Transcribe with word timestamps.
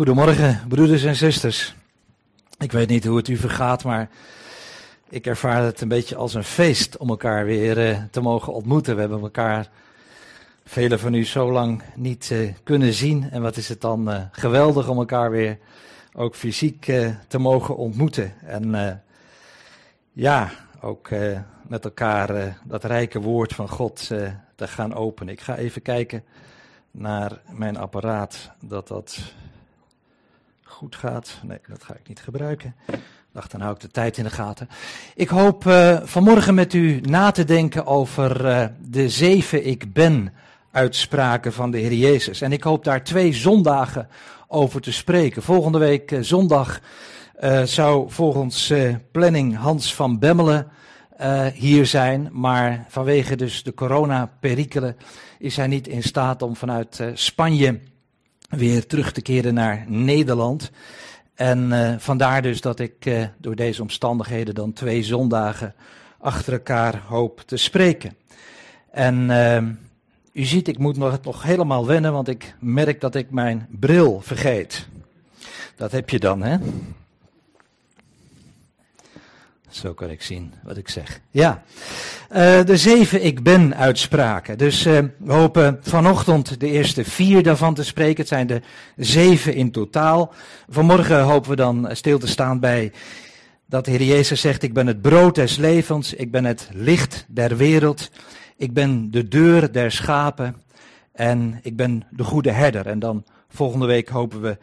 Goedemorgen, 0.00 0.60
broeders 0.68 1.02
en 1.02 1.16
zusters. 1.16 1.74
Ik 2.58 2.72
weet 2.72 2.88
niet 2.88 3.04
hoe 3.04 3.16
het 3.16 3.28
u 3.28 3.36
vergaat, 3.36 3.84
maar 3.84 4.08
ik 5.08 5.26
ervaar 5.26 5.62
het 5.62 5.80
een 5.80 5.88
beetje 5.88 6.16
als 6.16 6.34
een 6.34 6.44
feest 6.44 6.96
om 6.96 7.08
elkaar 7.08 7.44
weer 7.44 7.90
uh, 7.90 8.02
te 8.10 8.20
mogen 8.20 8.52
ontmoeten. 8.52 8.94
We 8.94 9.00
hebben 9.00 9.20
elkaar, 9.20 9.68
velen 10.64 10.98
van 10.98 11.14
u, 11.14 11.24
zo 11.24 11.52
lang 11.52 11.82
niet 11.94 12.30
uh, 12.32 12.52
kunnen 12.62 12.92
zien. 12.92 13.30
En 13.30 13.42
wat 13.42 13.56
is 13.56 13.68
het 13.68 13.80
dan 13.80 14.10
uh, 14.10 14.22
geweldig 14.32 14.88
om 14.88 14.98
elkaar 14.98 15.30
weer 15.30 15.58
ook 16.12 16.34
fysiek 16.34 16.84
te 17.28 17.38
mogen 17.38 17.76
ontmoeten. 17.76 18.34
En 18.44 19.02
ja, 20.12 20.50
ook 20.80 21.08
met 21.68 21.84
elkaar 21.84 22.58
dat 22.64 22.84
rijke 22.84 23.20
woord 23.20 23.52
van 23.52 23.68
God 23.68 24.06
te 24.54 24.68
gaan 24.68 24.94
openen. 24.94 25.32
Ik 25.32 25.40
ga 25.40 25.56
even 25.56 25.82
kijken 25.82 26.24
naar 26.90 27.40
mijn 27.50 27.76
apparaat, 27.76 28.50
dat 28.60 28.88
dat 28.88 29.18
goed 30.70 30.96
gaat. 30.96 31.38
Nee, 31.42 31.58
dat 31.68 31.82
ga 31.82 31.94
ik 31.94 32.08
niet 32.08 32.20
gebruiken. 32.20 32.74
Ik 32.86 32.98
dacht, 33.32 33.50
dan 33.50 33.60
hou 33.60 33.74
ik 33.74 33.80
de 33.80 33.88
tijd 33.88 34.16
in 34.16 34.24
de 34.24 34.30
gaten. 34.30 34.68
Ik 35.14 35.28
hoop 35.28 35.64
uh, 35.64 35.98
vanmorgen 36.02 36.54
met 36.54 36.74
u 36.74 37.00
na 37.00 37.30
te 37.30 37.44
denken 37.44 37.86
over 37.86 38.46
uh, 38.46 38.64
de 38.80 39.08
zeven 39.08 39.66
ik 39.66 39.92
ben 39.92 40.32
uitspraken 40.70 41.52
van 41.52 41.70
de 41.70 41.78
Heer 41.78 41.92
Jezus. 41.92 42.40
En 42.40 42.52
ik 42.52 42.62
hoop 42.62 42.84
daar 42.84 43.04
twee 43.04 43.32
zondagen 43.32 44.08
over 44.46 44.80
te 44.80 44.92
spreken. 44.92 45.42
Volgende 45.42 45.78
week 45.78 46.10
uh, 46.10 46.22
zondag 46.22 46.80
zou 47.64 48.10
volgens 48.10 48.72
planning 49.12 49.56
Hans 49.56 49.94
van 49.94 50.18
Bemmelen 50.18 50.70
hier 51.54 51.86
zijn. 51.86 52.28
Maar 52.32 52.84
vanwege 52.88 53.36
dus 53.36 53.62
de 53.62 53.74
coronaperikelen 53.74 54.96
is 55.38 55.56
hij 55.56 55.66
niet 55.66 55.88
in 55.88 56.02
staat 56.02 56.42
om 56.42 56.56
vanuit 56.56 57.02
Spanje 57.14 57.80
weer 58.50 58.86
terug 58.86 59.12
te 59.12 59.22
keren 59.22 59.54
naar 59.54 59.84
Nederland. 59.88 60.70
En 61.34 61.70
uh, 61.70 61.94
vandaar 61.98 62.42
dus 62.42 62.60
dat 62.60 62.80
ik 62.80 63.06
uh, 63.06 63.24
door 63.38 63.54
deze 63.54 63.82
omstandigheden 63.82 64.54
dan 64.54 64.72
twee 64.72 65.02
zondagen 65.02 65.74
achter 66.18 66.52
elkaar 66.52 67.02
hoop 67.06 67.40
te 67.46 67.56
spreken. 67.56 68.16
En 68.90 69.30
uh, 69.30 70.42
u 70.42 70.44
ziet, 70.44 70.68
ik 70.68 70.78
moet 70.78 70.96
nog, 70.96 71.22
nog 71.22 71.42
helemaal 71.42 71.86
wennen, 71.86 72.12
want 72.12 72.28
ik 72.28 72.54
merk 72.58 73.00
dat 73.00 73.14
ik 73.14 73.30
mijn 73.30 73.66
bril 73.70 74.20
vergeet. 74.20 74.88
Dat 75.76 75.92
heb 75.92 76.10
je 76.10 76.18
dan, 76.18 76.42
hè? 76.42 76.56
Zo 79.70 79.94
kan 79.94 80.10
ik 80.10 80.22
zien 80.22 80.52
wat 80.62 80.76
ik 80.76 80.88
zeg. 80.88 81.20
Ja, 81.30 81.62
uh, 82.32 82.64
de 82.64 82.76
zeven 82.76 83.24
ik 83.24 83.42
ben 83.42 83.76
uitspraken. 83.76 84.58
Dus 84.58 84.86
uh, 84.86 84.98
we 85.18 85.32
hopen 85.32 85.78
vanochtend 85.82 86.60
de 86.60 86.70
eerste 86.70 87.04
vier 87.04 87.42
daarvan 87.42 87.74
te 87.74 87.84
spreken. 87.84 88.16
Het 88.16 88.28
zijn 88.28 88.46
de 88.46 88.60
zeven 88.96 89.54
in 89.54 89.70
totaal. 89.70 90.32
Vanmorgen 90.68 91.22
hopen 91.22 91.50
we 91.50 91.56
dan 91.56 91.88
stil 91.92 92.18
te 92.18 92.26
staan 92.26 92.60
bij 92.60 92.92
dat 93.66 93.84
de 93.84 93.90
Heer 93.90 94.02
Jezus 94.02 94.40
zegt, 94.40 94.62
ik 94.62 94.72
ben 94.72 94.86
het 94.86 95.00
brood 95.02 95.34
des 95.34 95.56
levens, 95.56 96.14
ik 96.14 96.30
ben 96.30 96.44
het 96.44 96.68
licht 96.72 97.24
der 97.28 97.56
wereld, 97.56 98.10
ik 98.56 98.72
ben 98.72 99.10
de 99.10 99.28
deur 99.28 99.72
der 99.72 99.92
schapen 99.92 100.56
en 101.12 101.60
ik 101.62 101.76
ben 101.76 102.06
de 102.10 102.24
goede 102.24 102.50
herder. 102.50 102.86
En 102.86 102.98
dan 102.98 103.24
volgende 103.48 103.86
week 103.86 104.08
hopen 104.08 104.40
we 104.40 104.58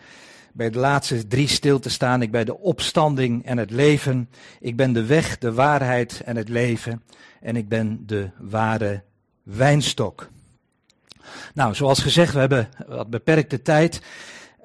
bij 0.57 0.69
de 0.69 0.79
laatste 0.79 1.27
drie 1.27 1.47
stil 1.47 1.79
te 1.79 1.89
staan. 1.89 2.21
Ik 2.21 2.31
ben 2.31 2.45
de 2.45 2.57
opstanding 2.57 3.45
en 3.45 3.57
het 3.57 3.71
leven. 3.71 4.29
Ik 4.59 4.75
ben 4.75 4.93
de 4.93 5.05
weg, 5.05 5.37
de 5.37 5.53
waarheid 5.53 6.21
en 6.25 6.35
het 6.35 6.49
leven. 6.49 7.03
En 7.41 7.55
ik 7.55 7.69
ben 7.69 8.03
de 8.05 8.29
ware 8.37 9.03
wijnstok. 9.43 10.29
Nou, 11.53 11.75
zoals 11.75 11.99
gezegd, 11.99 12.33
we 12.33 12.39
hebben 12.39 12.69
wat 12.87 13.09
beperkte 13.09 13.61
tijd. 13.61 14.01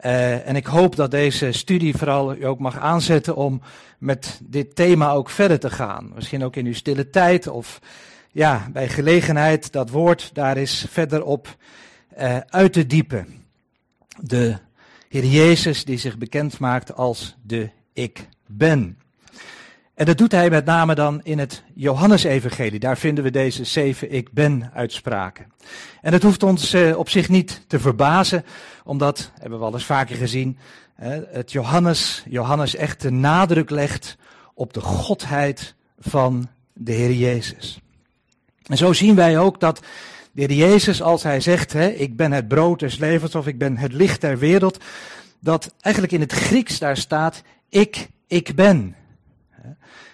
Uh, 0.05 0.49
en 0.49 0.57
ik 0.57 0.67
hoop 0.67 0.97
dat 0.97 1.11
deze 1.11 1.53
studie 1.53 1.97
vooral 1.97 2.37
u 2.37 2.45
ook 2.45 2.59
mag 2.59 2.79
aanzetten 2.79 3.37
om 3.37 3.61
met 3.99 4.41
dit 4.43 4.75
thema 4.75 5.11
ook 5.11 5.31
verder 5.31 5.59
te 5.59 5.71
gaan. 5.71 6.13
Misschien 6.15 6.45
ook 6.45 6.57
in 6.57 6.67
uw 6.67 6.75
stille 6.75 7.11
tijd 7.11 7.47
of 7.47 7.81
ja, 8.31 8.69
bij 8.73 8.89
gelegenheid 8.89 9.73
dat 9.73 9.91
woord 9.91 10.31
daar 10.35 10.57
is 10.57 10.87
verder 10.91 11.25
op 11.25 11.57
uh, 12.19 12.37
uit 12.49 12.73
te 12.73 12.87
diepen. 12.87 13.27
De 14.21 14.59
Heer 15.13 15.25
Jezus 15.25 15.85
die 15.85 15.99
zich 15.99 16.19
bekend 16.19 16.59
maakt 16.59 16.95
als 16.95 17.37
de 17.43 17.71
Ik 17.93 18.29
Ben. 18.47 18.99
En 19.95 20.07
dat 20.07 20.19
doet 20.19 20.33
hij 20.33 20.51
met 20.51 20.65
name 20.65 20.95
dan 20.95 21.21
in 21.23 21.39
het 21.39 21.63
Johannesevangelie. 21.75 22.79
Daar 22.79 22.99
vinden 22.99 23.25
we 23.25 23.31
deze 23.31 23.65
zeven 23.65 24.13
Ik 24.13 24.33
Ben 24.33 24.71
uitspraken. 24.75 25.53
En 26.01 26.11
dat 26.11 26.23
hoeft 26.23 26.43
ons 26.43 26.73
eh, 26.73 26.99
op 26.99 27.09
zich 27.09 27.29
niet 27.29 27.65
te 27.67 27.81
verbazen, 27.81 28.45
omdat, 28.85 29.31
hebben 29.41 29.59
we 29.59 29.65
al 29.65 29.73
eens 29.73 29.85
vaker 29.85 30.17
gezien, 30.17 30.59
het 31.29 31.53
Johannes, 31.53 32.25
Johannes 32.29 32.75
echt 32.75 33.01
de 33.01 33.11
nadruk 33.11 33.71
legt 33.71 34.17
op 34.55 34.73
de 34.73 34.81
godheid 34.81 35.75
van 35.99 36.49
de 36.73 36.93
Heer 36.93 37.13
Jezus. 37.13 37.81
En 38.67 38.77
zo 38.77 38.93
zien 38.93 39.15
wij 39.15 39.39
ook 39.39 39.61
dat 39.61 39.81
de 40.33 40.57
Jezus, 40.57 41.03
als 41.03 41.23
hij 41.23 41.41
zegt, 41.41 41.73
hè, 41.73 41.89
ik 41.89 42.17
ben 42.17 42.33
het 42.33 42.49
brood 42.49 42.79
des 42.79 42.99
levens 42.99 43.35
of 43.35 43.47
ik 43.47 43.59
ben 43.59 43.77
het 43.77 43.93
licht 43.93 44.21
der 44.21 44.39
wereld, 44.39 44.85
dat 45.41 45.75
eigenlijk 45.81 46.15
in 46.15 46.21
het 46.21 46.33
Grieks 46.33 46.79
daar 46.79 46.97
staat, 46.97 47.43
ik, 47.69 48.09
ik 48.27 48.55
ben. 48.55 48.97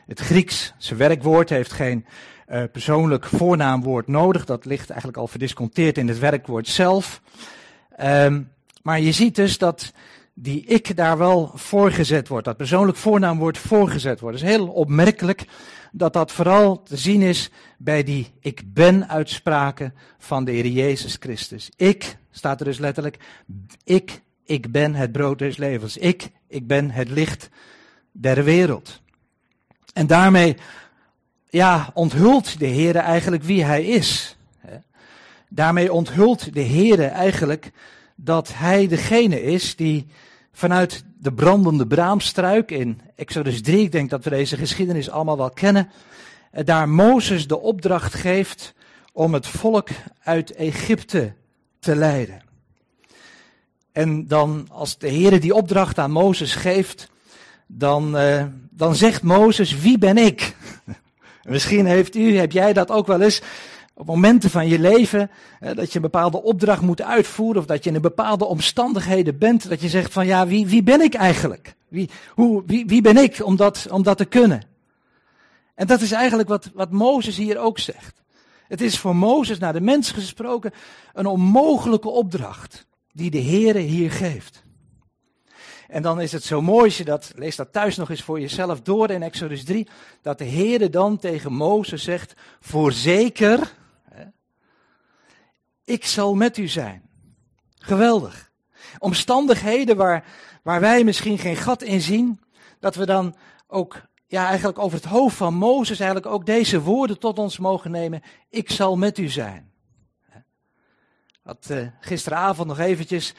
Het 0.07 0.21
Grieks, 0.21 0.75
zijn 0.79 0.99
werkwoord, 0.99 1.49
heeft 1.49 1.73
geen 1.73 2.07
uh, 2.49 2.63
persoonlijk 2.73 3.25
voornaamwoord 3.25 4.07
nodig. 4.07 4.45
Dat 4.45 4.65
ligt 4.65 4.89
eigenlijk 4.91 5.19
al 5.19 5.29
verdisconteerd 5.29 5.99
in 5.99 6.09
het 6.09 6.19
werkwoord 6.19 6.69
zelf. 6.69 7.21
Um, 8.03 8.51
maar 8.83 9.01
je 9.01 9.13
ziet 9.13 9.35
dus 9.35 9.59
dat 9.59 9.93
die 10.41 10.65
ik 10.65 10.97
daar 10.97 11.19
wel 11.19 11.51
voorgezet 11.55 12.29
wordt. 12.29 12.45
Dat 12.45 12.57
persoonlijk 12.57 12.99
voornaamwoord 12.99 13.59
voorgezet 13.59 14.21
wordt. 14.21 14.41
Het 14.41 14.49
is 14.49 14.55
heel 14.55 14.69
opmerkelijk 14.69 15.45
dat 15.93 16.13
dat 16.13 16.33
vooral 16.33 16.83
te 16.83 16.97
zien 16.97 17.23
is 17.23 17.51
bij 17.79 18.03
die 18.03 18.31
ik 18.41 18.63
ben 18.65 19.09
uitspraken 19.09 19.95
van 20.19 20.45
de 20.45 20.51
Heer 20.51 20.67
Jezus 20.67 21.17
Christus. 21.21 21.71
Ik, 21.77 22.17
staat 22.31 22.61
er 22.61 22.67
dus 22.67 22.79
letterlijk, 22.79 23.17
ik, 23.85 24.21
ik 24.45 24.73
ben 24.73 24.95
het 24.95 25.13
brood 25.13 25.39
des 25.39 25.57
levens. 25.57 25.97
Ik, 25.97 26.29
ik 26.49 26.67
ben 26.67 26.91
het 26.91 27.09
licht 27.09 27.51
der 28.13 28.45
wereld. 28.45 29.01
En 29.93 30.07
daarmee, 30.07 30.57
ja, 31.49 31.91
onthult 31.95 32.59
de 32.59 32.67
Heer 32.67 32.97
eigenlijk 32.97 33.43
wie 33.43 33.65
hij 33.65 33.85
is. 33.85 34.37
Daarmee 35.49 35.93
onthult 35.93 36.55
de 36.55 36.61
Heer 36.61 37.01
eigenlijk 37.01 37.71
dat 38.17 38.51
hij 38.55 38.89
degene 38.89 39.43
is 39.43 39.77
die 39.77 40.07
vanuit 40.59 41.05
de 41.19 41.33
brandende 41.33 41.87
braamstruik 41.87 42.71
in 42.71 43.01
Exodus 43.17 43.63
3, 43.63 43.81
ik 43.81 43.93
denk 43.93 44.11
dat 44.11 44.25
we 44.25 44.31
deze 44.31 44.57
geschiedenis 44.57 45.11
allemaal 45.11 45.37
wel 45.37 45.51
kennen, 45.51 45.91
eh, 46.51 46.65
daar 46.65 46.89
Mozes 46.89 47.47
de 47.47 47.61
opdracht 47.61 48.15
geeft 48.15 48.75
om 49.13 49.35
het 49.35 49.47
volk 49.47 49.89
uit 50.23 50.55
Egypte 50.55 51.33
te 51.79 51.97
leiden. 51.97 52.41
En 53.93 54.27
dan 54.27 54.69
als 54.71 54.99
de 54.99 55.09
Heer 55.09 55.41
die 55.41 55.55
opdracht 55.55 55.99
aan 55.99 56.11
Mozes 56.11 56.55
geeft, 56.55 57.09
dan, 57.67 58.21
uh, 58.21 58.45
dan 58.71 58.95
zegt 58.95 59.23
Mozes, 59.23 59.79
wie 59.79 59.99
ben 59.99 60.17
ik? 60.17 60.57
Misschien 61.43 61.87
heeft 61.87 62.15
u, 62.15 62.37
heb 62.37 62.53
jij 62.53 62.73
dat 62.73 62.91
ook 62.91 63.07
wel 63.07 63.21
eens 63.21 63.43
op 63.99 64.07
momenten 64.07 64.51
van 64.51 64.69
je 64.69 64.79
leven, 64.79 65.31
dat 65.75 65.89
je 65.89 65.97
een 65.97 66.03
bepaalde 66.03 66.43
opdracht 66.43 66.83
moet 66.83 67.03
uitvoeren 67.03 67.61
of 67.61 67.67
dat 67.67 67.85
je 67.85 67.91
in 67.91 67.97
een 67.97 68.03
bepaalde 68.03 68.45
omstandigheden 68.45 69.39
bent, 69.39 69.69
dat 69.69 69.81
je 69.81 69.89
zegt 69.89 70.13
van 70.13 70.27
ja, 70.27 70.47
wie, 70.47 70.67
wie 70.67 70.83
ben 70.83 71.01
ik 71.01 71.15
eigenlijk? 71.15 71.75
Wie, 71.89 72.11
hoe, 72.35 72.63
wie, 72.67 72.87
wie 72.87 73.03
ben 73.03 73.17
ik 73.17 73.41
om 73.45 73.57
dat, 73.57 73.87
om 73.91 74.03
dat 74.03 74.17
te 74.17 74.25
kunnen? 74.25 74.63
En 75.75 75.87
dat 75.87 76.01
is 76.01 76.13
eigenlijk 76.13 76.49
wat, 76.49 76.71
wat 76.75 76.91
Mozes 76.91 77.37
hier 77.37 77.59
ook 77.59 77.79
zegt. 77.79 78.23
Het 78.69 78.81
is 78.81 78.99
voor 78.99 79.17
Mozes, 79.17 79.59
naar 79.59 79.73
de 79.73 79.81
mens 79.81 80.11
gesproken, 80.11 80.73
een 81.15 81.27
onmogelijke 81.27 82.09
opdracht 82.09 82.87
die 83.13 83.31
de 83.31 83.43
Heere 83.43 83.79
hier 83.79 84.11
geeft. 84.11 84.63
En 85.89 86.03
dan 86.03 86.21
is 86.21 86.33
het 86.33 86.45
zo 86.45 86.63
mooi, 86.63 86.85
als 86.85 86.97
je 86.99 87.05
dat, 87.05 87.33
lees 87.37 87.57
dat 87.57 87.73
thuis 87.73 87.97
nog 87.97 88.11
eens 88.11 88.23
voor 88.23 88.41
jezelf 88.41 88.81
door 88.81 89.11
in 89.11 89.23
Exodus 89.23 89.65
3, 89.65 89.89
dat 90.23 90.39
de 90.39 90.45
Heere 90.45 90.91
dan 90.91 91.19
tegen 91.19 91.53
Mozes 91.53 92.03
zegt, 92.03 92.35
voorzeker, 92.61 93.77
ik 95.89 96.07
zal 96.07 96.35
met 96.35 96.57
u 96.57 96.69
zijn. 96.69 97.03
Geweldig. 97.79 98.51
Omstandigheden 98.99 99.97
waar, 99.97 100.25
waar 100.63 100.81
wij 100.81 101.05
misschien 101.05 101.39
geen 101.39 101.57
gat 101.57 101.83
in 101.83 102.01
zien, 102.01 102.41
dat 102.81 102.95
we 102.95 103.07
dan 103.07 103.37
ook 103.67 104.03
ja, 104.27 104.47
eigenlijk 104.47 104.79
over 104.79 104.99
het 104.99 105.07
hoofd 105.07 105.37
van 105.37 105.55
Mozes 105.55 106.01
eigenlijk 106.01 106.33
ook 106.33 106.47
deze 106.47 106.83
woorden 106.83 107.19
tot 107.19 107.39
ons 107.39 107.59
mogen 107.59 107.91
nemen. 107.91 108.23
Ik 108.51 108.71
zal 108.71 108.97
met 108.97 109.19
u 109.19 109.29
zijn. 109.29 109.73
Uh, 111.71 111.87
gisteravond 112.01 112.69
nog 112.69 112.79
eventjes, 112.79 113.35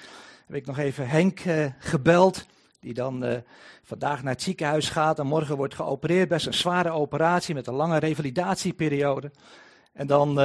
heb 0.47 0.55
ik 0.55 0.65
nog 0.65 0.77
even 0.77 1.09
Henk 1.09 1.45
uh, 1.45 1.65
gebeld, 1.79 2.45
die 2.79 2.93
dan 2.93 3.25
uh, 3.25 3.37
vandaag 3.83 4.23
naar 4.23 4.33
het 4.33 4.41
ziekenhuis 4.41 4.89
gaat 4.89 5.19
en 5.19 5.27
morgen 5.27 5.57
wordt 5.57 5.75
geopereerd. 5.75 6.29
Best 6.29 6.45
een 6.45 6.53
zware 6.53 6.89
operatie 6.89 7.55
met 7.55 7.67
een 7.67 7.73
lange 7.73 7.97
revalidatieperiode. 7.97 9.31
En 9.93 10.07
dan 10.07 10.39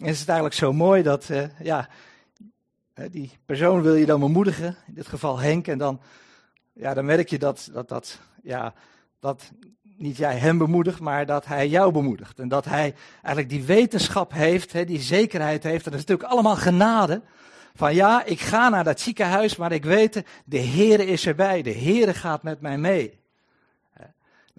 is 0.00 0.18
het 0.18 0.28
eigenlijk 0.28 0.58
zo 0.58 0.72
mooi 0.72 1.02
dat, 1.02 1.30
ja, 1.62 1.88
Die 3.10 3.30
persoon 3.44 3.82
wil 3.82 3.94
je 3.94 4.06
dan 4.06 4.20
bemoedigen, 4.20 4.76
in 4.86 4.94
dit 4.94 5.06
geval 5.06 5.38
Henk, 5.38 5.66
en 5.66 5.78
dan, 5.78 6.00
ja, 6.72 6.94
dan 6.94 7.04
merk 7.04 7.28
je 7.28 7.38
dat, 7.38 7.70
dat, 7.72 7.88
dat, 7.88 8.20
ja, 8.42 8.74
dat 9.20 9.52
niet 9.96 10.16
jij 10.16 10.36
hem 10.36 10.58
bemoedigt, 10.58 11.00
maar 11.00 11.26
dat 11.26 11.46
hij 11.46 11.68
jou 11.68 11.92
bemoedigt. 11.92 12.38
En 12.38 12.48
dat 12.48 12.64
hij 12.64 12.94
eigenlijk 13.22 13.48
die 13.48 13.64
wetenschap 13.64 14.32
heeft, 14.32 14.86
die 14.86 15.00
zekerheid 15.00 15.62
heeft. 15.62 15.84
En 15.84 15.90
dat 15.90 16.00
is 16.00 16.06
natuurlijk 16.06 16.32
allemaal 16.32 16.56
genade. 16.56 17.22
Van 17.74 17.94
ja, 17.94 18.24
ik 18.24 18.40
ga 18.40 18.68
naar 18.68 18.84
dat 18.84 19.00
ziekenhuis, 19.00 19.56
maar 19.56 19.72
ik 19.72 19.84
weet, 19.84 20.24
de 20.44 20.60
Heere 20.60 21.06
is 21.06 21.26
erbij. 21.26 21.62
De 21.62 21.74
Heere 21.74 22.14
gaat 22.14 22.42
met 22.42 22.60
mij 22.60 22.78
mee. 22.78 23.19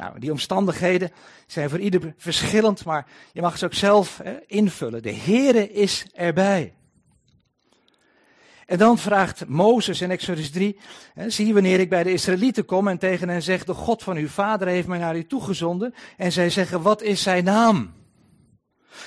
Nou, 0.02 0.20
die 0.20 0.32
omstandigheden 0.32 1.12
zijn 1.48 1.70
voor 1.70 1.80
ieder 1.80 2.14
verschillend, 2.18 2.86
maar 2.86 3.08
je 3.34 3.42
mag 3.42 3.58
ze 3.58 3.66
ook 3.66 3.74
zelf 3.74 4.22
invullen. 4.48 5.02
De 5.02 5.14
Heere 5.14 5.72
is 5.72 6.06
erbij. 6.14 6.74
En 8.66 8.78
dan 8.78 8.98
vraagt 8.98 9.48
Mozes 9.48 10.02
in 10.02 10.12
Exodus 10.12 10.52
3, 10.52 10.80
hè, 11.14 11.30
zie 11.30 11.54
wanneer 11.54 11.80
ik 11.80 11.90
bij 11.90 12.04
de 12.04 12.14
Israëlieten 12.14 12.66
kom 12.66 12.88
en 12.88 12.98
tegen 12.98 13.30
hen 13.30 13.42
zeg, 13.42 13.64
de 13.64 13.74
God 13.74 14.04
van 14.04 14.18
uw 14.18 14.28
vader 14.28 14.68
heeft 14.68 14.88
mij 14.88 15.00
naar 15.00 15.18
u 15.18 15.26
toegezonden. 15.26 15.94
En 16.18 16.32
zij 16.32 16.50
zeggen, 16.50 16.82
wat 16.82 17.02
is 17.02 17.22
zijn 17.22 17.44
naam? 17.44 17.94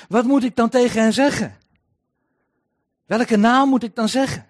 Wat 0.09 0.25
moet 0.25 0.45
ik 0.45 0.57
dan 0.57 0.69
tegen 0.69 1.03
hen 1.03 1.13
zeggen? 1.13 1.57
Welke 3.07 3.37
naam 3.37 3.69
moet 3.69 3.83
ik 3.83 3.95
dan 3.95 4.09
zeggen? 4.09 4.47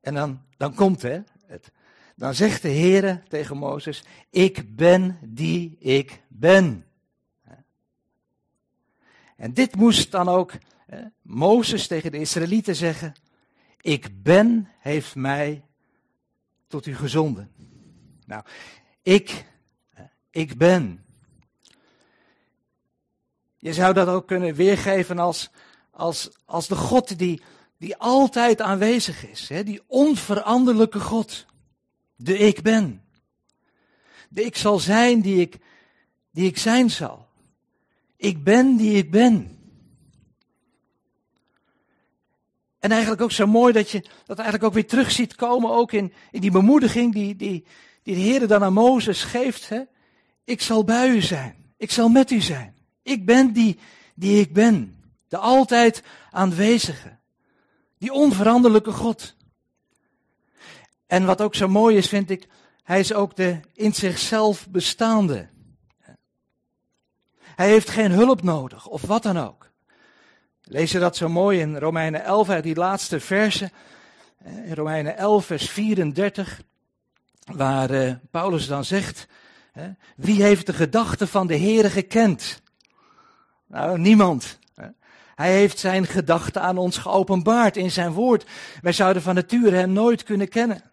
En 0.00 0.14
dan, 0.14 0.40
dan 0.56 0.74
komt 0.74 1.02
hè, 1.02 1.20
het. 1.46 1.70
Dan 2.20 2.34
zegt 2.34 2.62
de 2.62 2.68
Heere 2.68 3.22
tegen 3.28 3.56
Mozes, 3.56 4.04
ik 4.30 4.76
ben 4.76 5.18
die 5.22 5.76
ik 5.78 6.22
ben. 6.28 6.86
En 9.36 9.54
dit 9.54 9.76
moest 9.76 10.10
dan 10.10 10.28
ook 10.28 10.52
Mozes 11.22 11.86
tegen 11.86 12.10
de 12.10 12.18
Israëlieten 12.18 12.76
zeggen, 12.76 13.14
ik 13.80 14.22
ben 14.22 14.68
heeft 14.78 15.14
mij 15.14 15.64
tot 16.66 16.86
u 16.86 16.94
gezonden. 16.96 17.52
Nou, 18.26 18.42
ik, 19.02 19.44
ik 20.30 20.56
ben. 20.56 21.04
Je 23.56 23.72
zou 23.72 23.94
dat 23.94 24.08
ook 24.08 24.26
kunnen 24.26 24.54
weergeven 24.54 25.18
als, 25.18 25.50
als, 25.90 26.30
als 26.44 26.68
de 26.68 26.76
God 26.76 27.18
die, 27.18 27.42
die 27.78 27.96
altijd 27.96 28.60
aanwezig 28.60 29.26
is. 29.28 29.48
Hè? 29.48 29.62
Die 29.62 29.82
onveranderlijke 29.86 31.00
God. 31.00 31.48
De 32.22 32.38
ik 32.38 32.62
ben. 32.62 33.02
De 34.28 34.44
ik 34.44 34.56
zal 34.56 34.78
zijn 34.78 35.20
die 35.20 35.40
ik, 35.40 35.56
die 36.30 36.46
ik 36.46 36.58
zijn 36.58 36.90
zal. 36.90 37.28
Ik 38.16 38.44
ben 38.44 38.76
die 38.76 38.96
ik 38.96 39.10
ben. 39.10 39.58
En 42.78 42.90
eigenlijk 42.90 43.22
ook 43.22 43.32
zo 43.32 43.46
mooi 43.46 43.72
dat 43.72 43.90
je 43.90 44.00
dat 44.00 44.38
eigenlijk 44.38 44.64
ook 44.64 44.74
weer 44.74 44.86
terug 44.86 45.10
ziet 45.10 45.34
komen, 45.34 45.70
ook 45.70 45.92
in, 45.92 46.12
in 46.30 46.40
die 46.40 46.50
bemoediging 46.50 47.12
die, 47.12 47.36
die, 47.36 47.64
die 48.02 48.14
de 48.14 48.20
Heer 48.20 48.46
dan 48.46 48.62
aan 48.62 48.72
Mozes 48.72 49.22
geeft. 49.22 49.68
Hè? 49.68 49.80
Ik 50.44 50.60
zal 50.60 50.84
bij 50.84 51.08
u 51.08 51.20
zijn. 51.20 51.54
Ik 51.76 51.90
zal 51.90 52.08
met 52.08 52.30
u 52.30 52.40
zijn. 52.40 52.74
Ik 53.02 53.24
ben 53.24 53.52
die, 53.52 53.78
die 54.14 54.40
ik 54.40 54.52
ben. 54.52 54.96
De 55.28 55.36
altijd 55.36 56.02
aanwezige. 56.30 57.18
Die 57.98 58.12
onveranderlijke 58.12 58.92
God. 58.92 59.36
En 61.10 61.24
wat 61.24 61.40
ook 61.40 61.54
zo 61.54 61.68
mooi 61.68 61.96
is, 61.96 62.08
vind 62.08 62.30
ik, 62.30 62.48
hij 62.82 63.00
is 63.00 63.12
ook 63.12 63.36
de 63.36 63.60
in 63.74 63.94
zichzelf 63.94 64.68
bestaande. 64.68 65.48
Hij 67.40 67.68
heeft 67.68 67.90
geen 67.90 68.10
hulp 68.10 68.42
nodig, 68.42 68.86
of 68.86 69.02
wat 69.02 69.22
dan 69.22 69.38
ook. 69.38 69.70
Lees 70.62 70.92
je 70.92 70.98
dat 70.98 71.16
zo 71.16 71.28
mooi 71.28 71.60
in 71.60 71.76
Romeinen 71.76 72.24
11 72.24 72.48
uit 72.48 72.62
die 72.62 72.74
laatste 72.74 73.20
verse. 73.20 73.70
In 74.44 74.74
Romeinen 74.74 75.16
11 75.16 75.46
vers 75.46 75.70
34. 75.70 76.60
Waar 77.52 77.90
uh, 77.90 78.12
Paulus 78.30 78.66
dan 78.66 78.84
zegt. 78.84 79.26
Wie 80.16 80.42
heeft 80.42 80.66
de 80.66 80.72
gedachten 80.72 81.28
van 81.28 81.46
de 81.46 81.58
Heere 81.58 81.90
gekend? 81.90 82.62
Nou, 83.66 83.98
niemand. 83.98 84.58
Hij 85.34 85.52
heeft 85.52 85.78
zijn 85.78 86.06
gedachten 86.06 86.62
aan 86.62 86.78
ons 86.78 86.98
geopenbaard 86.98 87.76
in 87.76 87.90
zijn 87.90 88.12
woord. 88.12 88.46
Wij 88.82 88.92
zouden 88.92 89.22
van 89.22 89.34
nature 89.34 89.76
hem 89.76 89.92
nooit 89.92 90.22
kunnen 90.22 90.48
kennen. 90.48 90.89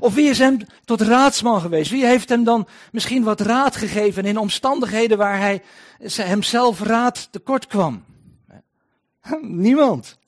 Of 0.00 0.14
wie 0.14 0.28
is 0.28 0.38
hem 0.38 0.58
tot 0.84 1.00
raadsman 1.00 1.60
geweest? 1.60 1.90
Wie 1.90 2.06
heeft 2.06 2.28
hem 2.28 2.44
dan 2.44 2.68
misschien 2.92 3.22
wat 3.22 3.40
raad 3.40 3.76
gegeven 3.76 4.24
in 4.24 4.38
omstandigheden 4.38 5.18
waar 5.18 5.38
hij 5.38 5.62
hemzelf 6.16 6.80
raad 6.80 7.28
tekort 7.30 7.66
kwam? 7.66 8.04
Niemand. 9.66 10.18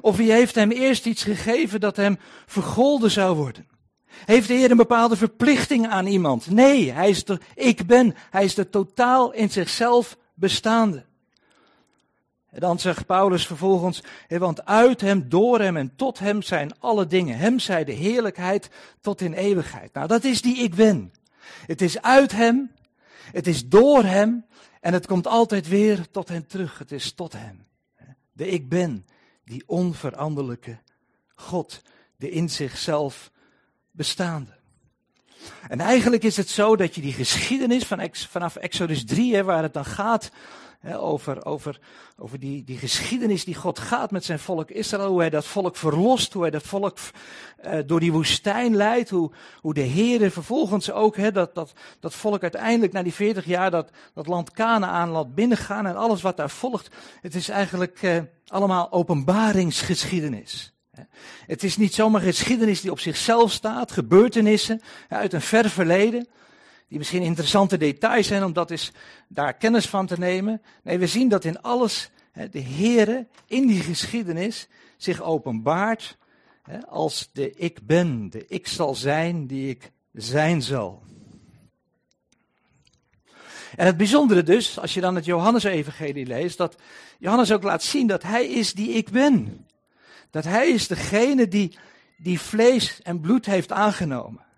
Of 0.00 0.16
wie 0.16 0.32
heeft 0.32 0.54
hem 0.54 0.70
eerst 0.70 1.06
iets 1.06 1.22
gegeven 1.22 1.80
dat 1.80 1.96
hem 1.96 2.18
vergolden 2.46 3.10
zou 3.10 3.36
worden? 3.36 3.68
Heeft 4.24 4.48
de 4.48 4.54
Heer 4.54 4.70
een 4.70 4.76
bepaalde 4.76 5.16
verplichting 5.16 5.88
aan 5.88 6.06
iemand? 6.06 6.50
Nee, 6.50 6.92
hij 6.92 7.08
is 7.08 7.24
de 7.24 7.38
ik 7.54 7.86
ben. 7.86 8.14
Hij 8.30 8.44
is 8.44 8.54
de 8.54 8.70
totaal 8.70 9.32
in 9.32 9.50
zichzelf 9.50 10.16
bestaande. 10.34 11.04
En 12.50 12.60
dan 12.60 12.78
zegt 12.78 13.06
Paulus 13.06 13.46
vervolgens, 13.46 14.02
want 14.28 14.64
uit 14.64 15.00
hem, 15.00 15.28
door 15.28 15.60
hem 15.60 15.76
en 15.76 15.96
tot 15.96 16.18
hem 16.18 16.42
zijn 16.42 16.78
alle 16.78 17.06
dingen. 17.06 17.38
Hem 17.38 17.58
zij 17.58 17.84
de 17.84 17.92
heerlijkheid 17.92 18.70
tot 19.00 19.20
in 19.20 19.32
eeuwigheid. 19.32 19.92
Nou, 19.92 20.06
dat 20.06 20.24
is 20.24 20.42
die 20.42 20.56
ik 20.56 20.74
ben. 20.74 21.12
Het 21.66 21.82
is 21.82 22.02
uit 22.02 22.32
hem, 22.32 22.72
het 23.32 23.46
is 23.46 23.68
door 23.68 24.04
hem 24.04 24.44
en 24.80 24.92
het 24.92 25.06
komt 25.06 25.26
altijd 25.26 25.68
weer 25.68 26.10
tot 26.10 26.28
hem 26.28 26.46
terug. 26.46 26.78
Het 26.78 26.92
is 26.92 27.12
tot 27.12 27.32
hem. 27.32 27.66
De 28.32 28.48
ik 28.48 28.68
ben, 28.68 29.06
die 29.44 29.62
onveranderlijke 29.66 30.78
God, 31.34 31.82
de 32.16 32.30
in 32.30 32.50
zichzelf 32.50 33.30
bestaande. 33.90 34.58
En 35.68 35.80
eigenlijk 35.80 36.22
is 36.22 36.36
het 36.36 36.48
zo 36.48 36.76
dat 36.76 36.94
je 36.94 37.00
die 37.00 37.12
geschiedenis 37.12 37.84
van 37.84 38.10
vanaf 38.12 38.56
Exodus 38.56 39.04
3, 39.04 39.34
hè, 39.34 39.44
waar 39.44 39.62
het 39.62 39.74
dan 39.74 39.84
gaat 39.84 40.30
over, 40.84 41.44
over, 41.44 41.78
over 42.16 42.38
die, 42.38 42.64
die 42.64 42.78
geschiedenis 42.78 43.44
die 43.44 43.54
God 43.54 43.78
gaat 43.78 44.10
met 44.10 44.24
zijn 44.24 44.38
volk 44.38 44.70
Israël. 44.70 45.08
Hoe 45.08 45.20
hij 45.20 45.30
dat 45.30 45.46
volk 45.46 45.76
verlost, 45.76 46.32
hoe 46.32 46.42
hij 46.42 46.50
dat 46.50 46.62
volk 46.62 46.98
uh, 47.64 47.78
door 47.86 48.00
die 48.00 48.12
woestijn 48.12 48.76
leidt. 48.76 49.10
Hoe, 49.10 49.30
hoe 49.60 49.74
de 49.74 49.80
Heer 49.80 50.30
vervolgens 50.30 50.90
ook 50.90 51.16
he, 51.16 51.32
dat, 51.32 51.54
dat, 51.54 51.72
dat 52.00 52.14
volk 52.14 52.42
uiteindelijk 52.42 52.92
na 52.92 53.02
die 53.02 53.14
40 53.14 53.44
jaar 53.44 53.70
dat, 53.70 53.90
dat 54.14 54.26
land 54.26 54.50
Canaan 54.50 55.08
laat 55.08 55.34
binnengaan. 55.34 55.86
En 55.86 55.96
alles 55.96 56.22
wat 56.22 56.36
daar 56.36 56.50
volgt. 56.50 56.88
Het 57.20 57.34
is 57.34 57.48
eigenlijk 57.48 58.02
uh, 58.02 58.18
allemaal 58.46 58.92
openbaringsgeschiedenis. 58.92 60.74
Het 61.46 61.62
is 61.62 61.76
niet 61.76 61.94
zomaar 61.94 62.20
geschiedenis 62.20 62.80
die 62.80 62.90
op 62.90 63.00
zichzelf 63.00 63.52
staat, 63.52 63.92
gebeurtenissen 63.92 64.80
uit 65.08 65.32
een 65.32 65.40
ver 65.40 65.70
verleden 65.70 66.28
die 66.90 66.98
misschien 66.98 67.22
interessante 67.22 67.76
details 67.76 68.26
zijn 68.26 68.44
om 68.44 68.52
dat 68.52 68.70
eens 68.70 68.92
daar 69.28 69.54
kennis 69.54 69.86
van 69.86 70.06
te 70.06 70.18
nemen. 70.18 70.62
Nee, 70.82 70.98
we 70.98 71.06
zien 71.06 71.28
dat 71.28 71.44
in 71.44 71.62
alles 71.62 72.10
de 72.50 72.62
Heere 72.62 73.26
in 73.46 73.66
die 73.66 73.80
geschiedenis 73.80 74.68
zich 74.96 75.22
openbaart 75.22 76.16
als 76.88 77.30
de 77.32 77.52
ik 77.52 77.86
ben, 77.86 78.30
de 78.30 78.46
ik 78.46 78.68
zal 78.68 78.94
zijn 78.94 79.46
die 79.46 79.68
ik 79.68 79.90
zijn 80.12 80.62
zal. 80.62 81.02
En 83.76 83.86
het 83.86 83.96
bijzondere 83.96 84.42
dus, 84.42 84.78
als 84.78 84.94
je 84.94 85.00
dan 85.00 85.14
het 85.14 85.24
Johannes-evangelie 85.24 86.26
leest, 86.26 86.56
dat 86.56 86.76
Johannes 87.18 87.52
ook 87.52 87.62
laat 87.62 87.82
zien 87.82 88.06
dat 88.06 88.22
hij 88.22 88.46
is 88.46 88.72
die 88.72 88.88
ik 88.88 89.10
ben. 89.10 89.66
Dat 90.30 90.44
hij 90.44 90.68
is 90.68 90.88
degene 90.88 91.48
die, 91.48 91.78
die 92.16 92.40
vlees 92.40 93.02
en 93.02 93.20
bloed 93.20 93.46
heeft 93.46 93.72
aangenomen. 93.72 94.48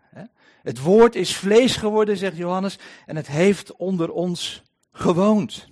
Het 0.62 0.80
woord 0.80 1.14
is 1.14 1.36
vlees 1.36 1.76
geworden, 1.76 2.16
zegt 2.16 2.36
Johannes, 2.36 2.78
en 3.06 3.16
het 3.16 3.26
heeft 3.26 3.76
onder 3.76 4.10
ons 4.10 4.62
gewoond. 4.92 5.70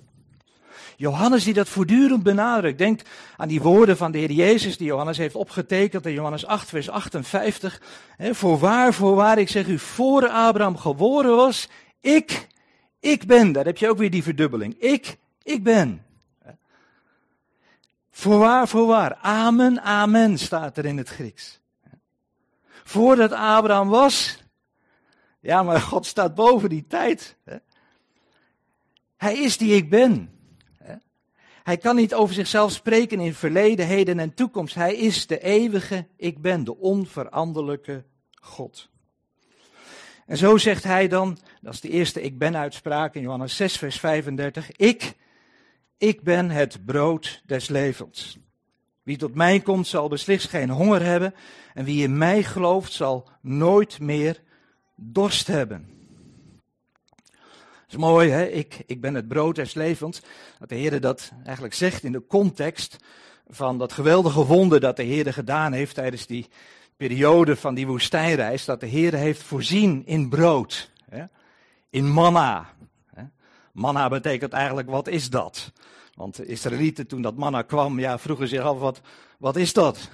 Johannes 1.01 1.45
die 1.45 1.55
dat 1.55 1.69
voortdurend 1.69 2.23
benadrukt. 2.23 2.79
Denkt 2.79 3.09
aan 3.37 3.49
die 3.49 3.63
woorden 3.63 3.97
van 3.97 4.13
de 4.13 4.19
Heer 4.19 4.31
Jezus 4.31 4.77
die 4.77 4.87
Johannes 4.87 5.19
heeft 5.19 5.35
opgetekend 5.35 6.07
in 6.07 6.13
Johannes 6.13 6.47
8, 6.47 6.69
vers 6.69 6.89
58. 6.91 7.81
voorwaar, 8.19 8.95
voorwaar, 8.95 9.39
ik 9.39 9.49
zeg 9.49 9.67
u, 9.67 9.79
voor 9.79 10.29
Abraham 10.29 10.77
geboren 10.77 11.37
was, 11.37 11.69
ik, 12.01 12.47
ik 13.01 13.27
ben. 13.27 13.53
Daar 13.53 13.65
heb 13.65 13.77
je 13.77 13.89
ook 13.89 13.99
weer 13.99 14.11
die 14.11 14.23
verdubbeling. 14.23 14.75
Ik, 14.79 15.17
ik 15.43 15.63
ben. 15.63 16.05
Voorwaar, 18.11 18.69
voorwaar. 18.69 19.15
Amen, 19.15 19.83
amen 19.83 20.39
staat 20.39 20.77
er 20.77 20.85
in 20.85 20.97
het 20.97 21.09
Grieks. 21.09 21.61
Voordat 22.85 23.33
Abraham 23.33 23.89
was, 23.89 24.40
ja, 25.41 25.63
maar 25.63 25.81
God 25.81 26.07
staat 26.07 26.35
boven 26.35 26.69
die 26.69 26.87
tijd. 26.87 27.37
Hij 29.17 29.39
is 29.39 29.57
die 29.57 29.75
ik 29.75 29.91
ben. 29.91 30.39
Hij 31.63 31.77
kan 31.77 31.97
niet 31.97 32.15
over 32.15 32.35
zichzelf 32.35 32.73
spreken 32.73 33.21
in 33.21 33.35
verleden, 33.35 33.87
heden 33.87 34.19
en 34.19 34.35
toekomst. 34.35 34.75
Hij 34.75 34.95
is 34.95 35.27
de 35.27 35.43
eeuwige 35.43 36.07
ik 36.17 36.41
ben, 36.41 36.65
de 36.65 36.77
onveranderlijke 36.77 38.05
God. 38.41 38.89
En 40.27 40.37
zo 40.37 40.57
zegt 40.57 40.85
hij 40.85 41.09
dan, 41.09 41.39
dat 41.61 41.75
is 41.75 41.81
de 41.81 41.89
eerste 41.89 42.23
ik 42.23 42.39
ben 42.39 42.57
uitspraak 42.57 43.15
in 43.15 43.23
Johannes 43.23 43.57
6, 43.57 43.77
vers 43.77 44.01
35. 44.01 44.73
Ik, 44.73 45.15
ik 45.99 46.23
ben 46.23 46.51
het 46.51 46.85
brood 46.85 47.43
des 47.47 47.69
levens. 47.69 48.39
Wie 49.03 49.17
tot 49.17 49.35
mij 49.35 49.61
komt 49.61 49.87
zal 49.87 50.09
beslist 50.09 50.49
geen 50.49 50.71
honger 50.71 51.03
hebben 51.03 51.35
en 51.75 51.85
wie 51.85 52.03
in 52.03 52.19
mij 52.19 52.43
gelooft 52.43 52.93
zal 52.93 53.29
nooit 53.41 54.01
meer 54.01 54.43
dorst 55.01 55.47
hebben. 55.47 55.89
Dat 57.91 57.99
is 57.99 58.07
mooi, 58.07 58.31
hè? 58.31 58.47
Ik, 58.47 58.83
ik 58.87 59.01
ben 59.01 59.15
het 59.15 59.29
brood 59.29 59.55
des 59.55 59.75
levens. 59.75 60.21
Dat 60.59 60.69
de 60.69 60.75
Heer 60.75 61.01
dat 61.01 61.31
eigenlijk 61.45 61.75
zegt 61.75 62.05
in 62.05 62.13
de 62.13 62.27
context 62.27 62.97
van 63.49 63.79
dat 63.79 63.93
geweldige 63.93 64.45
wonder 64.45 64.81
dat 64.81 64.97
de 64.97 65.03
Heer 65.03 65.33
gedaan 65.33 65.73
heeft 65.73 65.95
tijdens 65.95 66.27
die 66.27 66.49
periode 66.97 67.57
van 67.57 67.75
die 67.75 67.87
woestijnreis. 67.87 68.65
Dat 68.65 68.81
de 68.81 68.87
Heer 68.87 69.15
heeft 69.15 69.43
voorzien 69.43 70.07
in 70.07 70.29
brood, 70.29 70.91
hè? 71.09 71.25
in 71.91 72.11
manna. 72.11 72.75
Hè? 73.15 73.23
Manna 73.73 74.09
betekent 74.09 74.53
eigenlijk, 74.53 74.91
wat 74.91 75.09
is 75.09 75.31
dat? 75.31 75.73
Want 76.15 76.37
de 76.37 76.47
Israëlieten, 76.47 77.07
toen 77.07 77.23
dat 77.23 77.37
manna 77.37 77.63
kwam, 77.63 77.99
ja, 77.99 78.19
vroegen 78.19 78.49
zich 78.49 78.61
af, 78.61 78.79
wat, 78.79 79.01
wat 79.39 79.57
is 79.57 79.73
dat? 79.73 80.11